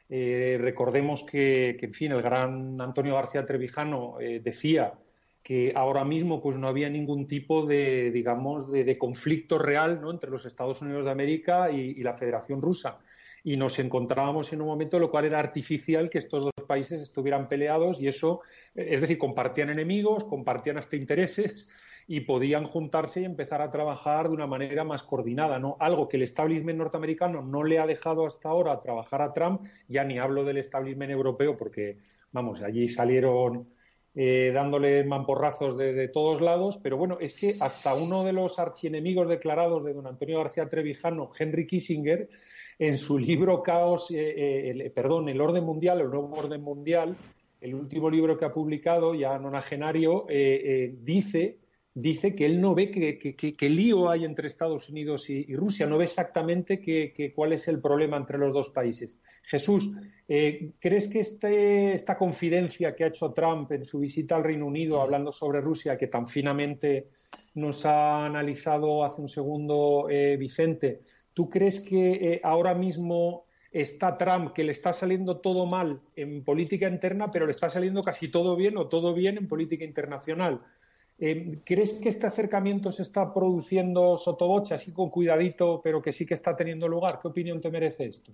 Eh, 0.10 0.58
recordemos 0.60 1.24
que, 1.24 1.78
en 1.80 1.94
fin, 1.94 2.12
el 2.12 2.22
gran 2.22 2.80
Antonio 2.82 3.16
García 3.16 3.46
Trevijano 3.46 4.20
eh, 4.20 4.42
decía 4.44 4.94
que 5.50 5.74
ahora 5.76 6.06
mismo 6.06 6.44
pues 6.44 6.60
no 6.60 6.68
había 6.68 6.92
ningún 6.92 7.26
tipo 7.26 7.66
de, 7.66 8.12
digamos, 8.12 8.72
de, 8.72 8.96
conflicto 9.00 9.58
real 9.58 10.00
¿no? 10.00 10.12
entre 10.12 10.30
los 10.30 10.46
Estados 10.46 10.80
Unidos 10.84 11.06
de 11.06 11.10
América 11.10 11.72
y, 11.72 12.04
la 12.04 12.14
Federación 12.14 12.62
Rusa. 12.62 13.00
Y 13.44 13.58
nos 13.58 13.80
encontrábamos 13.80 14.54
en 14.54 14.62
un 14.62 14.68
momento 14.68 14.98
en 14.98 15.02
lo 15.02 15.10
cual 15.10 15.26
era 15.26 15.40
artificial 15.40 16.12
que 16.12 16.20
estos 16.20 16.44
dos 16.44 16.68
países 16.68 17.02
estuvieran 17.02 17.50
peleados 17.50 18.00
y 18.00 18.08
eso, 18.08 18.42
es 18.76 19.02
decir, 19.02 19.18
compartían 19.18 19.72
enemigos, 19.72 20.24
compartían 20.24 20.78
hasta 20.78 20.98
intereses 20.98 21.68
y 22.06 22.20
podían 22.20 22.66
juntarse 22.66 23.22
y 23.22 23.26
empezar 23.26 23.64
a 23.64 23.72
trabajar 23.72 24.28
de 24.28 24.36
una 24.36 24.46
manera 24.46 24.84
más 24.84 25.02
coordinada, 25.02 25.58
¿no? 25.58 25.78
Algo 25.80 26.08
que 26.08 26.18
el 26.18 26.24
establishment 26.24 26.78
norteamericano 26.78 27.42
no 27.42 27.64
le 27.64 27.80
ha 27.80 27.88
dejado 27.88 28.28
hasta 28.28 28.50
ahora 28.50 28.80
trabajar 28.82 29.24
a 29.24 29.34
Trump, 29.34 29.66
ya 29.88 30.04
ni 30.04 30.20
hablo 30.20 30.44
del 30.44 30.58
establishment 30.58 31.12
europeo 31.12 31.58
porque, 31.58 31.98
vamos, 32.32 32.62
allí 32.62 32.88
salieron 32.88 33.79
eh, 34.22 34.52
dándole 34.54 35.06
mamporrazos 35.06 35.78
de, 35.78 36.10
todos 36.10 36.42
lados, 36.42 36.78
pero 36.84 36.98
bueno, 36.98 37.20
es 37.22 37.34
que 37.34 37.56
hasta 37.62 37.94
uno 37.94 38.26
de 38.26 38.34
los 38.34 38.60
archienemigos 38.60 39.30
declarados 39.30 39.86
de 39.86 39.94
don 39.94 40.08
Antonio 40.08 40.40
García 40.40 40.68
Trevijano, 40.68 41.30
Henry 41.40 41.66
Kissinger, 41.66 42.28
en 42.80 42.98
su 42.98 43.18
libro 43.18 43.64
Caos, 43.64 44.12
eh, 44.14 44.92
perdón, 44.94 45.30
el 45.30 45.40
orden 45.40 45.64
mundial, 45.64 46.02
el 46.02 46.10
nuevo 46.10 46.36
orden 46.36 46.62
mundial, 46.62 47.16
el 47.62 47.74
último 47.74 48.10
libro 48.10 48.38
que 48.38 48.44
ha 48.44 48.52
publicado, 48.52 49.16
ya 49.16 49.40
nonagenario, 49.40 50.26
dice 50.28 51.60
dice 51.94 52.36
que 52.36 52.46
él 52.46 52.62
no 52.62 52.76
ve 52.76 52.92
que, 52.92 53.70
lío 53.70 54.10
hay 54.10 54.26
entre 54.26 54.48
Estados 54.48 54.90
Unidos 54.90 55.30
y, 55.30 55.56
Rusia, 55.56 55.88
no 55.88 55.98
ve 55.98 56.06
exactamente 56.06 56.82
cuál 57.36 57.54
es 57.54 57.68
el 57.68 57.82
problema 57.82 58.18
entre 58.18 58.38
los 58.38 58.54
dos 58.54 58.70
países. 58.70 59.18
Jesús, 59.44 59.92
eh, 60.28 60.72
¿crees 60.80 61.08
que 61.08 61.20
este, 61.20 61.94
esta 61.94 62.18
confidencia 62.18 62.96
que 62.96 63.04
ha 63.04 63.08
hecho 63.08 63.34
Trump 63.34 63.72
en 63.72 63.84
su 63.84 64.00
visita 64.00 64.36
al 64.36 64.44
Reino 64.44 64.68
Unido 64.68 65.02
hablando 65.02 65.32
sobre 65.32 65.62
Rusia, 65.62 65.98
que 65.98 66.08
tan 66.08 66.28
finamente 66.28 67.08
nos 67.56 67.86
ha 67.86 68.26
analizado 68.26 69.04
hace 69.04 69.22
un 69.22 69.28
segundo 69.28 70.08
eh, 70.10 70.38
Vicente, 70.38 71.02
¿tú 71.34 71.50
crees 71.50 71.80
que 71.80 72.12
eh, 72.12 72.42
ahora 72.44 72.74
mismo 72.74 73.46
está 73.72 74.18
Trump, 74.18 74.54
que 74.54 74.64
le 74.64 74.72
está 74.72 74.94
saliendo 74.94 75.38
todo 75.38 75.66
mal 75.66 76.02
en 76.16 76.44
política 76.44 76.88
interna, 76.88 77.30
pero 77.32 77.46
le 77.46 77.52
está 77.52 77.70
saliendo 77.70 78.02
casi 78.02 78.30
todo 78.30 78.56
bien 78.56 78.78
o 78.78 78.88
todo 78.88 79.14
bien 79.14 79.38
en 79.38 79.48
política 79.48 79.86
internacional? 79.86 80.62
Eh, 81.22 81.60
¿Crees 81.66 81.94
que 81.94 82.08
este 82.08 82.28
acercamiento 82.28 82.94
se 82.94 83.02
está 83.02 83.34
produciendo 83.34 84.16
sotobocha, 84.16 84.76
así 84.76 84.94
con 84.94 85.10
cuidadito, 85.10 85.82
pero 85.84 86.02
que 86.02 86.14
sí 86.14 86.26
que 86.26 86.34
está 86.34 86.56
teniendo 86.56 86.88
lugar? 86.88 87.20
¿Qué 87.22 87.28
opinión 87.28 87.60
te 87.60 87.70
merece 87.70 88.06
esto? 88.06 88.32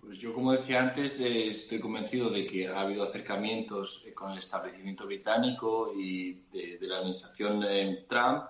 Pues 0.00 0.18
yo, 0.18 0.32
como 0.32 0.52
decía 0.52 0.80
antes, 0.80 1.20
eh, 1.20 1.48
estoy 1.48 1.80
convencido 1.80 2.30
de 2.30 2.46
que 2.46 2.68
ha 2.68 2.80
habido 2.80 3.02
acercamientos 3.02 4.06
eh, 4.06 4.14
con 4.14 4.30
el 4.30 4.38
establecimiento 4.38 5.06
británico 5.06 5.92
y 5.92 6.34
de, 6.52 6.78
la 6.82 6.98
administración 6.98 7.66
Trump 8.06 8.44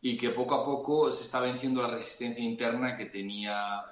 y 0.00 0.16
que 0.16 0.30
poco 0.30 0.54
a 0.54 0.64
poco 0.64 1.10
se 1.10 1.24
está 1.24 1.40
venciendo 1.40 1.82
la 1.82 1.88
resistencia 1.88 2.44
interna 2.44 2.96
que 2.96 3.06
tenía 3.06 3.82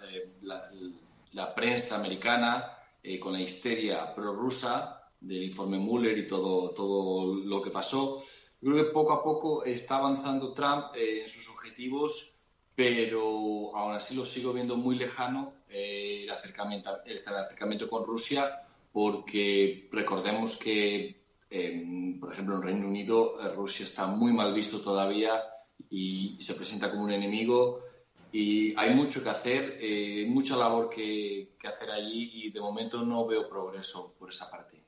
la, 0.43 1.55
prensa 1.55 1.97
americana 1.97 2.79
con 3.19 3.33
la 3.33 3.41
histeria 3.41 4.15
prorrusa 4.15 5.03
del 5.21 5.43
informe 5.45 5.79
Mueller 5.79 6.19
y 6.19 6.27
todo, 6.27 6.71
todo 6.71 7.35
lo 7.35 7.63
que 7.63 7.71
pasó. 7.71 8.23
Creo 8.63 8.77
que 8.77 8.93
poco 8.93 9.13
a 9.13 9.25
poco 9.25 9.65
está 9.65 9.97
avanzando 9.97 10.53
Trump 10.53 10.95
eh, 10.95 11.23
en 11.23 11.29
sus 11.29 11.49
objetivos, 11.49 12.37
pero 12.77 13.75
aún 13.75 13.95
así 13.95 14.15
lo 14.15 14.25
sigo 14.25 14.53
viendo 14.53 14.77
muy 14.77 14.95
lejano 14.95 15.53
eh, 15.69 16.21
el, 16.23 16.31
acercamiento, 16.31 17.03
el 17.05 17.19
acercamiento 17.19 17.91
con 17.91 18.07
Rusia, 18.07 18.63
porque 18.93 19.89
recordemos 19.91 20.57
que, 20.57 21.25
em, 21.51 22.21
por 22.21 22.33
ejemplo, 22.33 22.55
en 22.55 22.63
Reino 22.63 22.87
Unido 22.87 23.35
eh, 23.41 23.53
Rusia 23.53 23.85
está 23.85 24.07
muy 24.07 24.33
mal 24.33 24.55
visto 24.55 24.81
todavía 24.81 25.43
y, 25.91 26.37
se 26.41 26.55
presenta 26.55 26.89
como 26.89 27.03
un 27.03 27.13
enemigo 27.13 27.83
y 28.31 28.79
hay 28.79 28.95
mucho 28.95 29.25
que 29.25 29.31
hacer, 29.31 29.81
mucha 30.29 30.57
labor 30.57 30.89
que, 30.89 31.57
hacer 31.65 31.91
allí 31.91 32.31
y 32.33 32.51
de 32.53 32.61
momento 32.61 33.03
no 33.05 33.27
veo 33.27 33.49
progreso 33.49 34.15
por 34.19 34.29
esa 34.29 34.49
parte. 34.49 34.82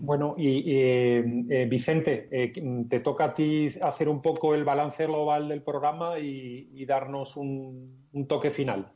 Bueno, 0.00 0.36
y 0.38 0.62
eh, 0.76 1.44
eh, 1.50 1.66
Vicente, 1.68 2.28
eh, 2.30 2.52
te 2.88 3.00
toca 3.00 3.24
a 3.24 3.34
ti 3.34 3.66
hacer 3.82 4.08
un 4.08 4.22
poco 4.22 4.54
el 4.54 4.62
balance 4.62 5.04
global 5.04 5.48
del 5.48 5.60
programa 5.60 6.20
y, 6.20 6.86
darnos 6.86 7.36
un, 7.36 8.06
toque 8.28 8.52
final. 8.52 8.92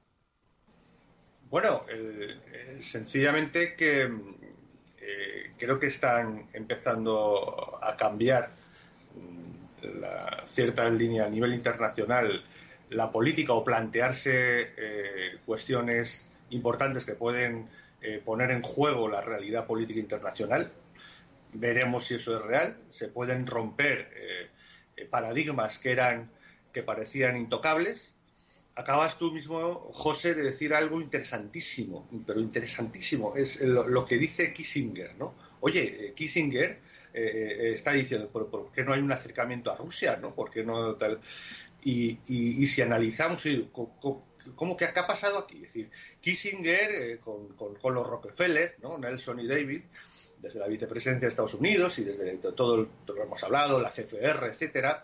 Bueno, 1.51 1.83
sencillamente 2.79 3.75
que 3.75 4.09
creo 5.59 5.81
que 5.81 5.89
están 5.89 6.47
empezando 6.53 7.77
a 7.83 7.97
cambiar 7.97 8.49
mm, 9.17 10.01
la 10.01 10.45
cierta 10.47 10.89
línea 10.89 11.27
a 11.27 11.29
nivel 11.29 11.53
internacional 11.53 12.45
la 12.91 13.11
política 13.11 13.55
o 13.55 13.65
plantearse 13.65 14.69
cuestiones 15.45 16.29
importantes 16.51 17.05
que 17.05 17.15
pueden 17.15 17.69
poner 18.25 18.51
en 18.51 18.63
juego 18.63 19.09
la 19.09 19.21
realidad 19.21 19.67
política 19.67 19.99
internacional 19.99 20.71
veremos 21.53 22.07
si 22.07 22.15
eso 22.15 22.37
es 22.37 22.43
real. 22.43 22.77
Se 22.91 23.09
pueden 23.09 23.47
romper 23.47 24.09
eh, 24.15 24.49
eh, 24.97 25.05
paradigmas 25.05 25.79
que 25.79 25.93
eran 25.93 26.31
que 26.73 26.83
parecían 26.83 27.37
intocables. 27.37 28.13
Acabas 28.75 29.19
tú 29.19 29.31
mismo, 29.31 29.75
José, 29.93 30.35
de 30.35 30.43
decir 30.43 30.73
algo 30.73 31.01
interesantísimo, 31.01 32.09
pero 32.27 32.41
interesantísimo. 32.41 33.37
Es 33.37 33.61
lo, 33.61 34.05
que 34.07 34.17
dice 34.17 34.55
Kissinger, 34.55 35.15
¿no? 35.17 35.35
Oye, 35.61 36.07
eh, 36.07 36.13
Kissinger 36.15 36.81
está 37.13 37.93
diciendo, 37.93 38.31
¿por, 38.31 38.73
qué 38.73 38.83
no 38.85 38.95
hay 38.95 39.03
un 39.03 39.13
acercamiento 39.13 39.71
a 39.71 39.77
Rusia, 39.77 40.17
no? 40.17 40.35
¿Por 40.35 40.51
qué 40.51 40.65
no 40.65 40.95
tal? 40.95 41.21
Y, 41.85 42.17
si 42.67 42.81
analizamos, 42.81 43.47
¿cómo, 43.71 44.77
que 44.79 44.87
ha 44.87 45.07
pasado 45.07 45.41
aquí? 45.41 45.57
Es 45.57 45.63
decir, 45.75 45.91
Kissinger 46.23 47.21
con, 47.21 47.49
con 47.55 47.93
los 47.93 48.07
Rockefeller, 48.07 48.77
¿no? 48.81 48.97
Nelson 48.97 49.41
y 49.41 49.47
David, 49.47 49.83
desde 50.43 50.59
la 50.59 50.67
vicepresidencia 50.67 51.27
de 51.27 51.31
Estados 51.31 51.55
Unidos 51.55 51.99
y 51.99 52.05
desde 52.05 52.37
todo 52.39 52.89
lo 53.07 53.15
que 53.15 53.23
hemos 53.23 53.43
hablado, 53.45 53.81
la 53.81 53.91
CFR, 53.91 54.47
etcétera, 54.47 55.03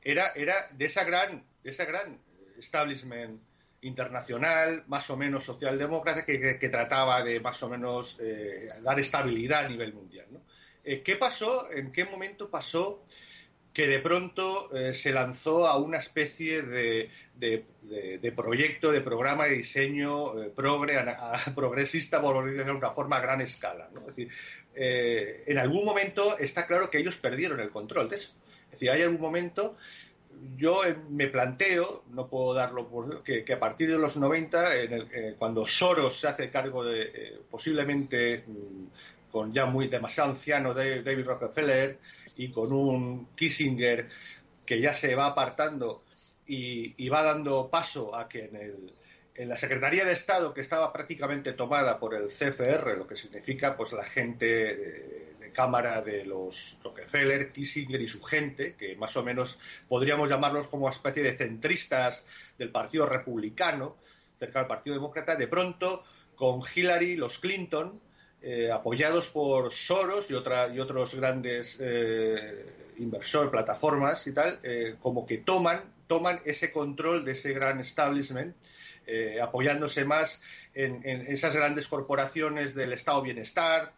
era, 0.00 0.28
era 0.36 0.54
de 0.72 0.84
esa 0.86 1.04
gran, 1.04 1.44
de 1.62 1.70
esa 1.70 1.84
gran 1.84 2.18
establishment 2.58 3.40
internacional, 3.80 4.84
más 4.86 5.08
o 5.10 5.16
menos 5.16 5.44
socialdemócrata, 5.44 6.24
que, 6.24 6.58
que, 6.58 6.68
trataba 6.68 7.22
de 7.22 7.40
más 7.40 7.62
o 7.62 7.68
menos 7.68 8.18
eh, 8.20 8.68
dar 8.82 8.98
estabilidad 8.98 9.66
a 9.66 9.68
nivel 9.68 9.92
mundial. 9.94 10.26
Eh, 10.84 11.02
¿Qué 11.02 11.16
pasó? 11.16 11.70
¿En 11.70 11.92
qué 11.92 12.04
momento 12.04 12.50
pasó 12.50 13.04
que 13.72 13.86
de 13.86 14.00
pronto 14.00 14.74
eh, 14.74 14.92
se 14.92 15.12
lanzó 15.12 15.68
a 15.68 15.76
una 15.76 15.98
especie 15.98 16.62
de, 16.62 17.10
de, 17.34 18.32
proyecto, 18.34 18.90
de 18.90 19.00
programa 19.00 19.44
de 19.44 19.56
diseño 19.56 20.32
progre, 20.56 20.96
progresista, 21.54 22.20
por 22.20 22.44
decirlo 22.44 22.64
de 22.64 22.70
alguna 22.70 22.90
forma, 22.90 23.18
a 23.18 23.20
gran 23.20 23.40
escala. 23.40 23.88
¿no? 23.92 24.04
Eh, 24.80 25.42
en 25.48 25.58
algún 25.58 25.84
momento 25.84 26.38
está 26.38 26.64
claro 26.64 26.88
que 26.88 26.98
ellos 26.98 27.16
perdieron 27.16 27.58
el 27.58 27.68
control 27.68 28.08
de 28.08 28.16
eso. 28.16 28.32
Es 28.66 28.72
decir, 28.72 28.90
hay 28.90 29.02
algún 29.02 29.20
momento, 29.20 29.76
yo 30.56 30.84
eh, 30.84 30.96
me 31.10 31.26
planteo, 31.26 32.04
no 32.10 32.28
puedo 32.28 32.54
darlo 32.54 32.88
por 32.88 33.24
que, 33.24 33.44
a 33.52 33.58
partir 33.58 33.90
de 33.90 33.98
los 33.98 34.16
90, 34.16 34.76
eh, 34.76 35.34
cuando 35.36 35.66
Soros 35.66 36.20
se 36.20 36.28
hace 36.28 36.48
cargo 36.48 36.84
de, 36.84 37.40
posiblemente 37.50 38.44
mm, 38.46 39.32
con 39.32 39.52
ya 39.52 39.66
muy 39.66 39.88
demasiado 39.88 40.30
anciano 40.30 40.72
David 40.72 41.24
Rockefeller 41.24 41.98
y 42.36 42.50
con 42.50 42.72
un 42.72 43.28
Kissinger 43.34 44.08
que 44.64 44.80
ya 44.80 44.92
se 44.92 45.16
va 45.16 45.26
apartando 45.26 46.04
y 46.46 47.08
va 47.10 47.22
dando 47.22 47.68
paso 47.68 48.16
a 48.16 48.26
que 48.26 48.44
en 48.44 48.56
el, 48.56 48.92
en 49.38 49.48
la 49.48 49.56
Secretaría 49.56 50.04
de 50.04 50.12
Estado, 50.12 50.52
que 50.52 50.60
estaba 50.60 50.92
prácticamente 50.92 51.52
tomada 51.52 52.00
por 52.00 52.12
el 52.14 52.26
CFR, 52.26 52.98
lo 52.98 53.06
que 53.06 53.14
significa 53.14 53.76
pues 53.76 53.92
la 53.92 54.02
gente 54.02 54.46
de, 54.76 55.52
Cámara 55.52 56.02
de 56.02 56.26
los 56.26 56.76
Rockefeller, 56.84 57.52
Kissinger 57.52 58.00
y 58.00 58.06
su 58.06 58.22
gente, 58.22 58.74
que 58.74 58.96
más 58.96 59.16
o 59.16 59.24
menos 59.24 59.58
podríamos 59.88 60.28
llamarlos 60.28 60.68
como 60.68 60.84
una 60.84 60.94
especie 60.94 61.22
de 61.22 61.36
centristas 61.36 62.24
del 62.58 62.70
Partido 62.70 63.06
Republicano, 63.06 63.96
cerca 64.38 64.58
del 64.58 64.68
Partido 64.68 64.94
Demócrata, 64.94 65.36
de 65.36 65.48
pronto 65.48 66.04
con 66.36 66.60
Hillary, 66.74 67.16
los 67.16 67.38
Clinton, 67.38 67.98
eh, 68.42 68.70
apoyados 68.70 69.28
por 69.28 69.72
Soros 69.72 70.30
y, 70.30 70.34
otra, 70.34 70.68
y 70.68 70.78
otros 70.80 71.14
grandes 71.14 71.78
eh, 71.80 72.66
inversores, 72.98 73.50
plataformas 73.50 74.26
y 74.26 74.34
tal, 74.34 74.58
eh, 74.62 74.96
como 75.00 75.26
que 75.26 75.38
toman, 75.38 75.82
toman 76.06 76.40
ese 76.44 76.70
control 76.72 77.24
de 77.24 77.32
ese 77.32 77.52
gran 77.52 77.80
establishment 77.80 78.54
eh, 79.10 79.40
apoyándose 79.40 80.04
más 80.04 80.42
en, 80.74 81.02
esas 81.02 81.54
grandes 81.54 81.88
corporaciones 81.88 82.74
del 82.74 82.92
estado 82.92 83.22
bienestar, 83.22 83.94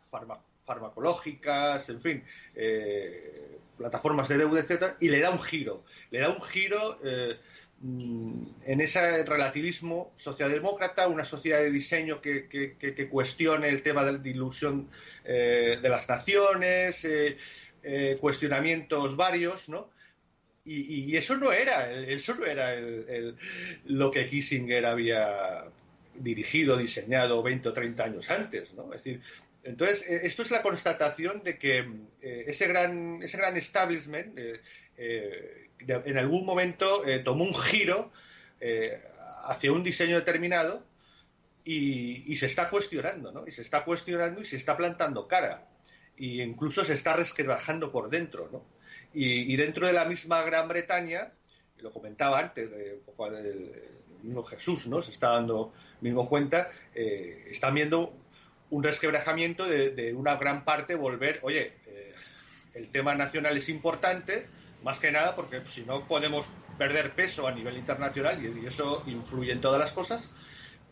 farmacológicas, 0.65 1.89
en 1.89 2.01
fin, 2.01 2.25
eh, 2.55 3.59
plataformas 3.77 4.29
de 4.29 4.39
deuda, 4.39 4.61
etcétera, 4.61 4.97
y 5.01 5.09
le 5.09 5.19
da 5.19 5.31
un 5.31 5.43
giro, 5.43 5.85
le 6.13 6.21
da 6.21 6.29
un 6.29 6.41
giro 6.41 7.01
eh, 7.05 7.37
mm, 7.81 8.43
en 8.67 8.81
ese 8.81 9.25
relativismo 9.25 10.13
socialdemócrata, 10.15 11.09
una 11.09 11.25
sociedad 11.25 11.59
de 11.59 11.73
diseño 11.73 12.21
que, 12.21 13.09
cuestione 13.11 13.69
el 13.69 13.83
tema 13.83 14.05
de 14.05 14.13
la 14.13 14.29
ilusión 14.29 14.89
de 15.25 15.89
las 15.89 16.09
naciones, 16.09 17.05
cuestionamientos 18.21 19.17
varios, 19.17 19.69
¿no? 19.69 19.91
Y, 20.63 21.17
eso 21.17 21.37
no 21.37 21.53
era, 21.53 21.91
eso 21.91 22.35
no 22.35 22.45
era 22.45 22.77
lo 23.87 24.11
que 24.11 24.27
Kissinger 24.27 24.85
había 24.85 25.65
dirigido, 26.15 26.77
diseñado 26.77 27.43
20 27.43 27.71
o 27.71 27.73
30 27.73 28.05
años 28.05 28.31
antes, 28.31 28.75
¿no? 28.75 28.85
Es 28.93 29.03
decir, 29.03 29.23
entonces, 29.63 30.09
eh, 30.09 30.21
esto 30.25 30.43
es 30.43 30.51
la 30.51 30.63
constatación 30.63 31.43
de 31.43 31.59
que 31.59 31.79
eh, 32.23 32.45
ese, 32.47 32.67
gran, 32.67 33.23
ese 33.23 33.37
gran 33.37 33.57
establishment 33.57 34.39
eh, 34.39 35.69
en 35.87 36.19
algún 36.19 36.45
momento 36.45 37.03
tomó 37.25 37.45
un 37.45 37.55
giro 37.55 38.13
hacia 39.45 39.73
un 39.73 39.83
diseño 39.83 40.17
determinado 40.17 40.85
y, 41.65 42.31
y, 42.31 42.37
se 42.37 42.45
está 42.45 42.69
cuestionando, 42.69 43.33
¿no? 43.33 43.47
Y 43.47 43.53
se 43.53 43.63
está 43.63 43.83
cuestionando 43.85 44.43
y 44.43 44.45
se 44.45 44.57
está 44.57 44.77
plantando 44.77 45.27
cara. 45.27 45.67
Y 46.19 46.43
incluso 46.43 46.85
se 46.85 46.93
está 46.93 47.15
resquebrajando 47.15 47.91
por 47.91 48.11
dentro, 48.11 48.51
¿no? 48.53 48.63
Y, 49.13 49.57
dentro 49.57 49.87
de 49.87 49.93
la 49.93 50.05
misma 50.05 50.43
Gran 50.43 50.69
Bretaña, 50.69 51.33
lo 51.79 51.93
comentaba 51.93 52.39
antes, 52.39 52.71
de, 52.71 53.01
mismo 54.23 54.45
Jesús, 54.45 54.87
¿no? 54.87 55.03
Se 55.03 55.11
está 55.11 55.31
dando 55.31 55.73
mismo 56.01 56.29
cuenta, 56.29 56.71
eh, 56.95 57.45
están 57.51 57.75
viendo 57.75 58.15
un 58.71 58.83
resquebrajamiento 58.83 59.67
de, 59.67 60.15
una 60.15 60.37
gran 60.37 60.65
parte 60.65 60.95
volver, 60.95 61.41
oye, 61.43 61.73
eh, 61.87 62.15
el 62.75 62.89
tema 62.91 63.15
nacional 63.15 63.57
es 63.57 63.69
importante, 63.69 64.47
más 64.83 64.99
que 64.99 65.11
nada 65.11 65.37
porque 65.37 65.61
si 65.67 65.83
no 65.83 66.07
podemos 66.07 66.47
perder 66.79 67.11
peso 67.11 67.47
a 67.47 67.53
nivel 67.53 67.77
internacional 67.77 68.39
y, 68.43 68.67
eso 68.67 69.03
influye 69.07 69.53
en 69.53 69.61
todas 69.61 69.81
las 69.81 69.93
cosas 69.93 70.31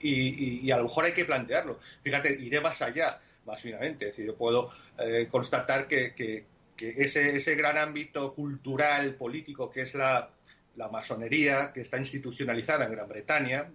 y, 0.00 0.70
a 0.70 0.76
lo 0.76 0.84
mejor 0.84 1.04
hay 1.06 1.12
que 1.12 1.24
plantearlo. 1.24 1.78
Fíjate, 2.02 2.36
iré 2.40 2.60
más 2.60 2.82
allá, 2.82 3.20
más 3.46 3.62
finamente, 3.62 4.06
es 4.06 4.12
decir, 4.12 4.26
yo 4.26 4.36
puedo 4.36 4.70
eh, 4.98 5.28
constatar 5.30 5.86
que, 5.86 6.44
ese, 6.80 7.36
ese, 7.36 7.54
gran 7.54 7.76
ámbito 7.78 8.34
cultural, 8.34 9.14
político, 9.14 9.70
que 9.70 9.82
es 9.82 9.94
la, 9.94 10.30
la 10.76 10.88
masonería, 10.88 11.72
que 11.72 11.80
está 11.80 11.98
institucionalizada 11.98 12.86
en 12.86 12.92
Gran 12.92 13.08
Bretaña, 13.08 13.68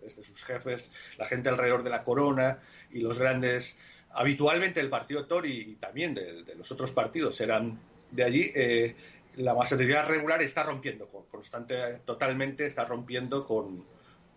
desde 0.00 0.22
sus 0.22 0.42
jefes, 0.42 0.90
la 1.18 1.26
gente 1.26 1.48
alrededor 1.48 1.82
de 1.82 1.90
la 1.90 2.04
corona 2.04 2.58
y 2.92 3.00
los 3.00 3.18
grandes, 3.18 3.76
habitualmente 4.12 4.80
el 4.80 4.88
partido 4.88 5.26
Tory 5.26 5.72
y 5.72 5.74
también 5.74 6.14
de, 6.14 6.54
los 6.56 6.70
otros 6.70 6.92
partidos 6.92 7.40
eran 7.40 7.78
de 8.10 8.24
allí, 8.24 8.50
eh, 8.54 8.94
la 9.36 9.54
masonería 9.54 10.02
regular 10.02 10.40
está 10.42 10.62
rompiendo 10.62 11.08
con, 11.08 11.24
constante, 11.24 11.98
totalmente 12.04 12.64
está 12.64 12.84
rompiendo 12.84 13.44
con, 13.44 13.84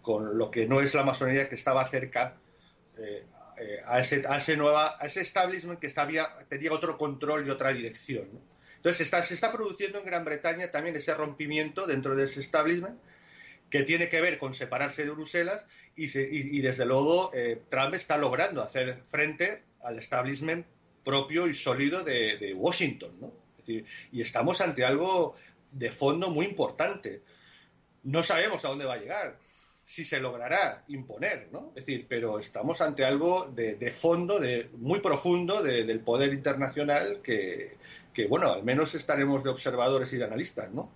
con, 0.01 0.37
lo 0.37 0.49
que 0.49 0.67
no 0.67 0.81
es 0.81 0.93
la 0.95 1.03
masonería 1.03 1.47
que 1.47 1.55
estaba 1.55 1.85
cerca 1.85 2.35
eh, 2.97 3.23
eh, 3.59 3.81
a, 3.85 3.99
ese, 3.99 4.23
a, 4.27 4.37
ese 4.37 4.57
a 4.61 5.05
ese 5.05 5.21
establishment 5.21 5.79
que 5.79 5.87
estaba, 5.87 6.39
tenía 6.47 6.71
otro 6.71 6.97
control 6.97 7.45
y 7.45 7.49
otra 7.49 7.73
dirección. 7.73 8.27
Entonces 8.77 9.01
está, 9.01 9.21
se 9.21 9.33
está 9.33 9.51
produciendo 9.51 9.99
en 9.99 10.05
Gran 10.05 10.23
Bretaña 10.23 10.71
también 10.71 10.95
ese 10.95 11.13
rompimiento 11.13 11.85
dentro 11.85 12.15
de 12.15 12.23
ese 12.23 12.39
establishment 12.39 12.97
que 13.69 13.83
tiene 13.83 14.09
que 14.09 14.21
ver 14.21 14.39
con 14.39 14.53
separarse 14.53 15.03
de 15.03 15.11
Bruselas 15.11 15.67
y, 15.95 16.61
desde 16.61 16.85
luego 16.85 17.31
eh, 17.33 17.61
Trump 17.69 17.93
está 17.93 18.17
logrando 18.17 18.63
hacer 18.63 19.01
frente 19.05 19.63
al 19.81 19.99
establishment 19.99 20.65
propio 21.03 21.47
y 21.47 21.53
sólido 21.53 22.03
de, 22.03 22.53
Washington. 22.55 23.11
¿no? 23.19 23.33
y 24.11 24.21
estamos 24.21 24.61
ante 24.61 24.83
algo 24.83 25.35
de 25.71 25.91
fondo 25.91 26.31
muy 26.31 26.45
importante. 26.45 27.21
No 28.03 28.23
sabemos 28.23 28.63
a 28.65 28.69
dónde 28.69 28.85
va 28.85 28.95
a 28.95 28.99
llegar, 28.99 29.37
si 29.89 30.05
se 30.05 30.19
logrará 30.19 30.83
imponer, 30.89 31.49
¿no? 31.51 31.71
Es 31.75 31.83
decir, 31.87 32.05
pero 32.07 32.37
estamos 32.37 32.79
ante 32.79 33.03
algo 33.03 33.47
de, 33.47 33.89
fondo, 33.89 34.37
de 34.37 34.69
muy 34.77 34.99
profundo 34.99 35.63
del 35.63 35.99
poder 36.01 36.31
internacional 36.31 37.21
que, 37.23 37.75
que, 38.13 38.27
bueno, 38.27 38.51
al 38.51 38.63
menos 38.63 38.93
estaremos 38.93 39.43
de 39.43 39.49
observadores 39.49 40.13
y 40.13 40.17
de 40.17 40.25
analistas, 40.25 40.71
¿no? 40.71 40.91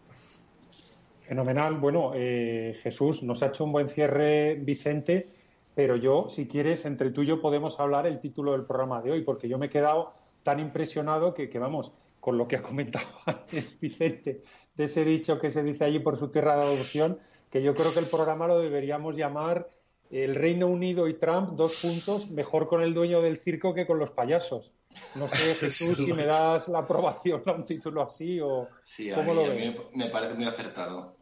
Fenomenal. 1.27 1.73
Bueno, 1.79 2.12
eh, 2.13 2.77
Jesús, 2.84 3.23
nos 3.23 3.41
ha 3.41 3.47
hecho 3.47 3.63
un 3.63 3.71
buen 3.71 3.88
cierre 3.88 4.60
Vicente, 4.62 5.27
pero 5.73 5.95
yo, 5.95 6.27
si 6.29 6.47
quieres, 6.47 6.86
entre 6.86 7.10
tú 7.10 7.23
y 7.23 7.25
yo 7.25 7.41
podemos 7.41 7.79
hablar 7.79 8.06
el 8.06 8.19
título 8.19 8.51
del 8.51 8.65
programa 8.65 9.01
de 9.01 9.13
hoy, 9.13 9.23
porque 9.23 9.49
yo 9.49 9.58
me 9.58 9.65
he 9.65 9.69
quedado 9.71 10.13
tan 10.43 10.60
impresionado 10.60 11.34
que, 11.34 11.49
que 11.49 11.58
vamos, 11.58 11.93
con 12.19 12.38
lo 12.38 12.47
que 12.47 12.58
ha 12.58 12.62
comentado 12.62 13.08
antes 13.25 13.79
Vicente, 13.79 14.43
de 14.75 14.84
ese 14.84 15.03
dicho 15.03 15.39
que 15.39 15.49
se 15.49 15.63
dice 15.63 15.84
allí 15.84 15.97
por 15.97 16.15
su 16.15 16.27
tierra 16.27 16.58
de 16.58 16.62
adopción, 16.62 17.17
que 17.54 17.62
yo 17.62 17.76
creo 17.76 17.94
que 17.94 18.00
el 18.00 18.08
programa 18.08 18.48
lo 18.48 18.58
deberíamos 18.58 19.16
llamar 19.16 19.70
el 20.10 20.34
Reino 20.34 20.66
Unido 20.66 21.08
y 21.08 21.13
Trump, 21.13 21.52
dos 21.52 21.80
puntos, 21.84 22.32
mejor 22.32 22.68
con 22.68 22.82
el 22.82 22.96
dueño 22.96 23.22
del 23.22 23.38
circo 23.38 23.76
que 23.76 23.86
con 23.86 24.00
los 24.00 24.10
payasos. 24.10 24.74
No 25.13 25.28
sé, 25.28 25.54
Jesús, 25.60 26.00
si 26.00 26.13
me 26.13 26.26
das 26.26 26.68
la 26.68 26.80
aprobación 26.80 27.44
a 27.46 27.52
un 27.52 27.63
título 27.63 28.02
así 28.02 28.39
o 28.42 28.70
sí, 28.82 29.12
cómo 29.12 29.36
lo 29.36 29.44
ves. 29.44 29.84
me 29.94 30.08
parece 30.08 30.34
muy 30.34 30.46
acertado. 30.46 31.16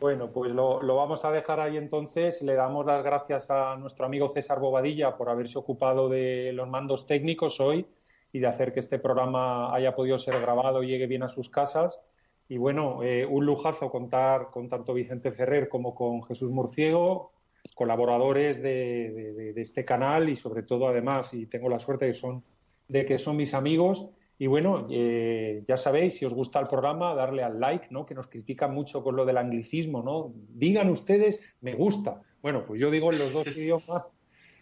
Bueno, 0.00 0.30
pues 0.30 0.50
lo, 0.50 0.80
vamos 0.96 1.26
a 1.26 1.30
dejar 1.30 1.60
ahí 1.60 1.76
entonces. 1.76 2.40
Le 2.40 2.54
damos 2.54 2.86
las 2.86 3.04
gracias 3.04 3.50
a 3.50 3.76
nuestro 3.76 4.06
amigo 4.06 4.30
César 4.30 4.60
Bobadilla 4.60 5.14
por 5.14 5.28
haberse 5.28 5.58
ocupado 5.58 6.08
de 6.08 6.52
los 6.54 6.66
mandos 6.70 7.06
técnicos 7.06 7.60
hoy 7.60 7.86
y 8.32 8.38
de 8.38 8.46
hacer 8.46 8.72
que 8.72 8.80
este 8.80 8.98
programa 8.98 9.74
haya 9.74 9.94
podido 9.94 10.18
ser 10.18 10.40
grabado 10.40 10.82
y 10.82 10.86
llegue 10.86 11.06
bien 11.06 11.22
a 11.22 11.28
sus 11.28 11.50
casas. 11.50 12.00
Y 12.50 12.58
bueno, 12.58 13.04
eh, 13.04 13.24
un 13.24 13.46
lujazo 13.46 13.92
contar 13.92 14.50
con 14.50 14.68
tanto 14.68 14.92
Vicente 14.92 15.30
Ferrer 15.30 15.68
como 15.68 15.94
con 15.94 16.20
Jesús 16.24 16.50
Murciego, 16.50 17.30
colaboradores 17.76 18.60
de, 18.60 19.52
este 19.54 19.84
canal 19.84 20.28
y 20.28 20.34
sobre 20.34 20.64
todo 20.64 20.88
además, 20.88 21.32
y 21.32 21.46
tengo 21.46 21.68
la 21.68 21.78
suerte 21.78 22.06
de, 22.06 22.12
son, 22.12 22.42
de 22.88 23.06
que 23.06 23.18
son 23.18 23.36
mis 23.36 23.54
amigos. 23.54 24.10
Y 24.36 24.48
bueno, 24.48 24.88
eh, 24.90 25.62
ya 25.68 25.76
sabéis, 25.76 26.14
si 26.18 26.24
os 26.24 26.34
gusta 26.34 26.58
el 26.58 26.66
programa, 26.66 27.14
darle 27.14 27.44
al 27.44 27.60
like, 27.60 27.86
¿no? 27.90 28.04
Que 28.04 28.16
nos 28.16 28.26
critican 28.26 28.74
mucho 28.74 29.04
con 29.04 29.14
lo 29.14 29.24
del 29.24 29.36
anglicismo, 29.36 30.02
¿no? 30.02 30.32
Digan 30.48 30.90
ustedes, 30.90 31.38
me 31.60 31.74
gusta. 31.74 32.20
Bueno, 32.42 32.64
pues 32.66 32.80
yo 32.80 32.90
digo 32.90 33.12
en 33.12 33.20
los 33.20 33.32
dos 33.32 33.46
idiomas, 33.56 34.10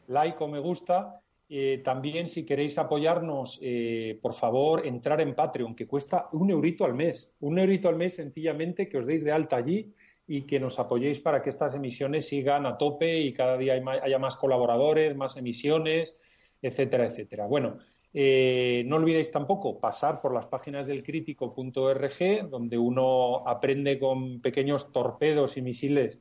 like 0.08 0.36
o 0.44 0.46
me 0.46 0.58
gusta. 0.58 1.22
Eh, 1.50 1.80
también, 1.82 2.28
si 2.28 2.44
queréis 2.44 2.76
apoyarnos, 2.76 3.58
eh, 3.62 4.18
por 4.20 4.34
favor, 4.34 4.86
entrar 4.86 5.20
en 5.22 5.34
Patreon, 5.34 5.74
que 5.74 5.86
cuesta 5.86 6.28
un 6.32 6.50
eurito 6.50 6.84
al 6.84 6.94
mes. 6.94 7.32
Un 7.40 7.58
eurito 7.58 7.88
al 7.88 7.96
mes, 7.96 8.16
sencillamente, 8.16 8.88
que 8.88 8.98
os 8.98 9.06
deis 9.06 9.24
de 9.24 9.32
alta 9.32 9.56
allí 9.56 9.94
y 10.26 10.42
que 10.42 10.60
nos 10.60 10.78
apoyéis 10.78 11.20
para 11.20 11.40
que 11.42 11.48
estas 11.48 11.74
emisiones 11.74 12.28
sigan 12.28 12.66
a 12.66 12.76
tope 12.76 13.20
y 13.20 13.32
cada 13.32 13.56
día 13.56 13.80
haya 14.02 14.18
más 14.18 14.36
colaboradores, 14.36 15.16
más 15.16 15.38
emisiones, 15.38 16.18
etcétera, 16.60 17.06
etcétera. 17.06 17.46
Bueno, 17.46 17.78
eh, 18.12 18.82
no 18.86 18.96
olvidéis 18.96 19.30
tampoco 19.30 19.80
pasar 19.80 20.20
por 20.20 20.34
las 20.34 20.46
páginas 20.46 20.86
del 20.86 21.02
crítico.org, 21.02 22.48
donde 22.50 22.76
uno 22.76 23.48
aprende 23.48 23.98
con 23.98 24.42
pequeños 24.42 24.92
torpedos 24.92 25.56
y 25.56 25.62
misiles 25.62 26.20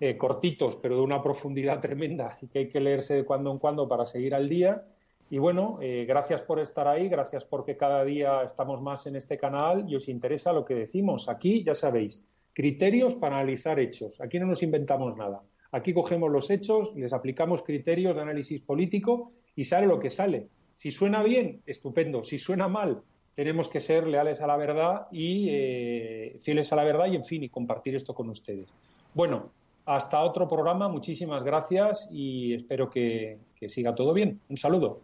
eh, 0.00 0.16
cortitos, 0.16 0.76
pero 0.76 0.96
de 0.96 1.02
una 1.02 1.22
profundidad 1.22 1.80
tremenda 1.80 2.36
y 2.42 2.48
que 2.48 2.60
hay 2.60 2.68
que 2.68 2.80
leerse 2.80 3.14
de 3.14 3.24
cuando 3.24 3.52
en 3.52 3.58
cuando 3.58 3.88
para 3.88 4.06
seguir 4.06 4.34
al 4.34 4.48
día. 4.48 4.84
Y 5.30 5.38
bueno, 5.38 5.78
eh, 5.80 6.04
gracias 6.06 6.42
por 6.42 6.60
estar 6.60 6.86
ahí, 6.88 7.08
gracias 7.08 7.44
porque 7.44 7.76
cada 7.76 8.04
día 8.04 8.42
estamos 8.42 8.82
más 8.82 9.06
en 9.06 9.16
este 9.16 9.38
canal 9.38 9.84
y 9.88 9.96
os 9.96 10.08
interesa 10.08 10.52
lo 10.52 10.64
que 10.64 10.74
decimos. 10.74 11.28
Aquí, 11.28 11.62
ya 11.62 11.74
sabéis, 11.74 12.22
criterios 12.52 13.14
para 13.14 13.36
analizar 13.36 13.78
hechos. 13.78 14.20
Aquí 14.20 14.38
no 14.38 14.46
nos 14.46 14.62
inventamos 14.62 15.16
nada. 15.16 15.42
Aquí 15.72 15.92
cogemos 15.92 16.30
los 16.30 16.50
hechos, 16.50 16.94
les 16.94 17.12
aplicamos 17.12 17.62
criterios 17.62 18.14
de 18.14 18.22
análisis 18.22 18.60
político 18.60 19.32
y 19.56 19.64
sale 19.64 19.86
lo 19.86 19.98
que 19.98 20.10
sale. 20.10 20.48
Si 20.76 20.90
suena 20.90 21.22
bien, 21.22 21.62
estupendo. 21.66 22.22
Si 22.22 22.38
suena 22.38 22.68
mal, 22.68 23.02
tenemos 23.34 23.68
que 23.68 23.80
ser 23.80 24.06
leales 24.06 24.40
a 24.40 24.46
la 24.46 24.56
verdad 24.56 25.06
y 25.10 25.48
eh, 25.50 26.36
fieles 26.38 26.72
a 26.72 26.76
la 26.76 26.84
verdad 26.84 27.06
y, 27.06 27.16
en 27.16 27.24
fin, 27.24 27.42
y 27.42 27.48
compartir 27.48 27.96
esto 27.96 28.14
con 28.14 28.28
ustedes. 28.30 28.72
Bueno, 29.14 29.50
hasta 29.86 30.20
otro 30.20 30.48
programa, 30.48 30.88
muchísimas 30.88 31.42
gracias 31.42 32.08
y 32.12 32.54
espero 32.54 32.90
que, 32.90 33.38
siga 33.66 33.94
todo 33.94 34.12
bien. 34.12 34.40
Un 34.50 34.58
saludo. 34.58 35.00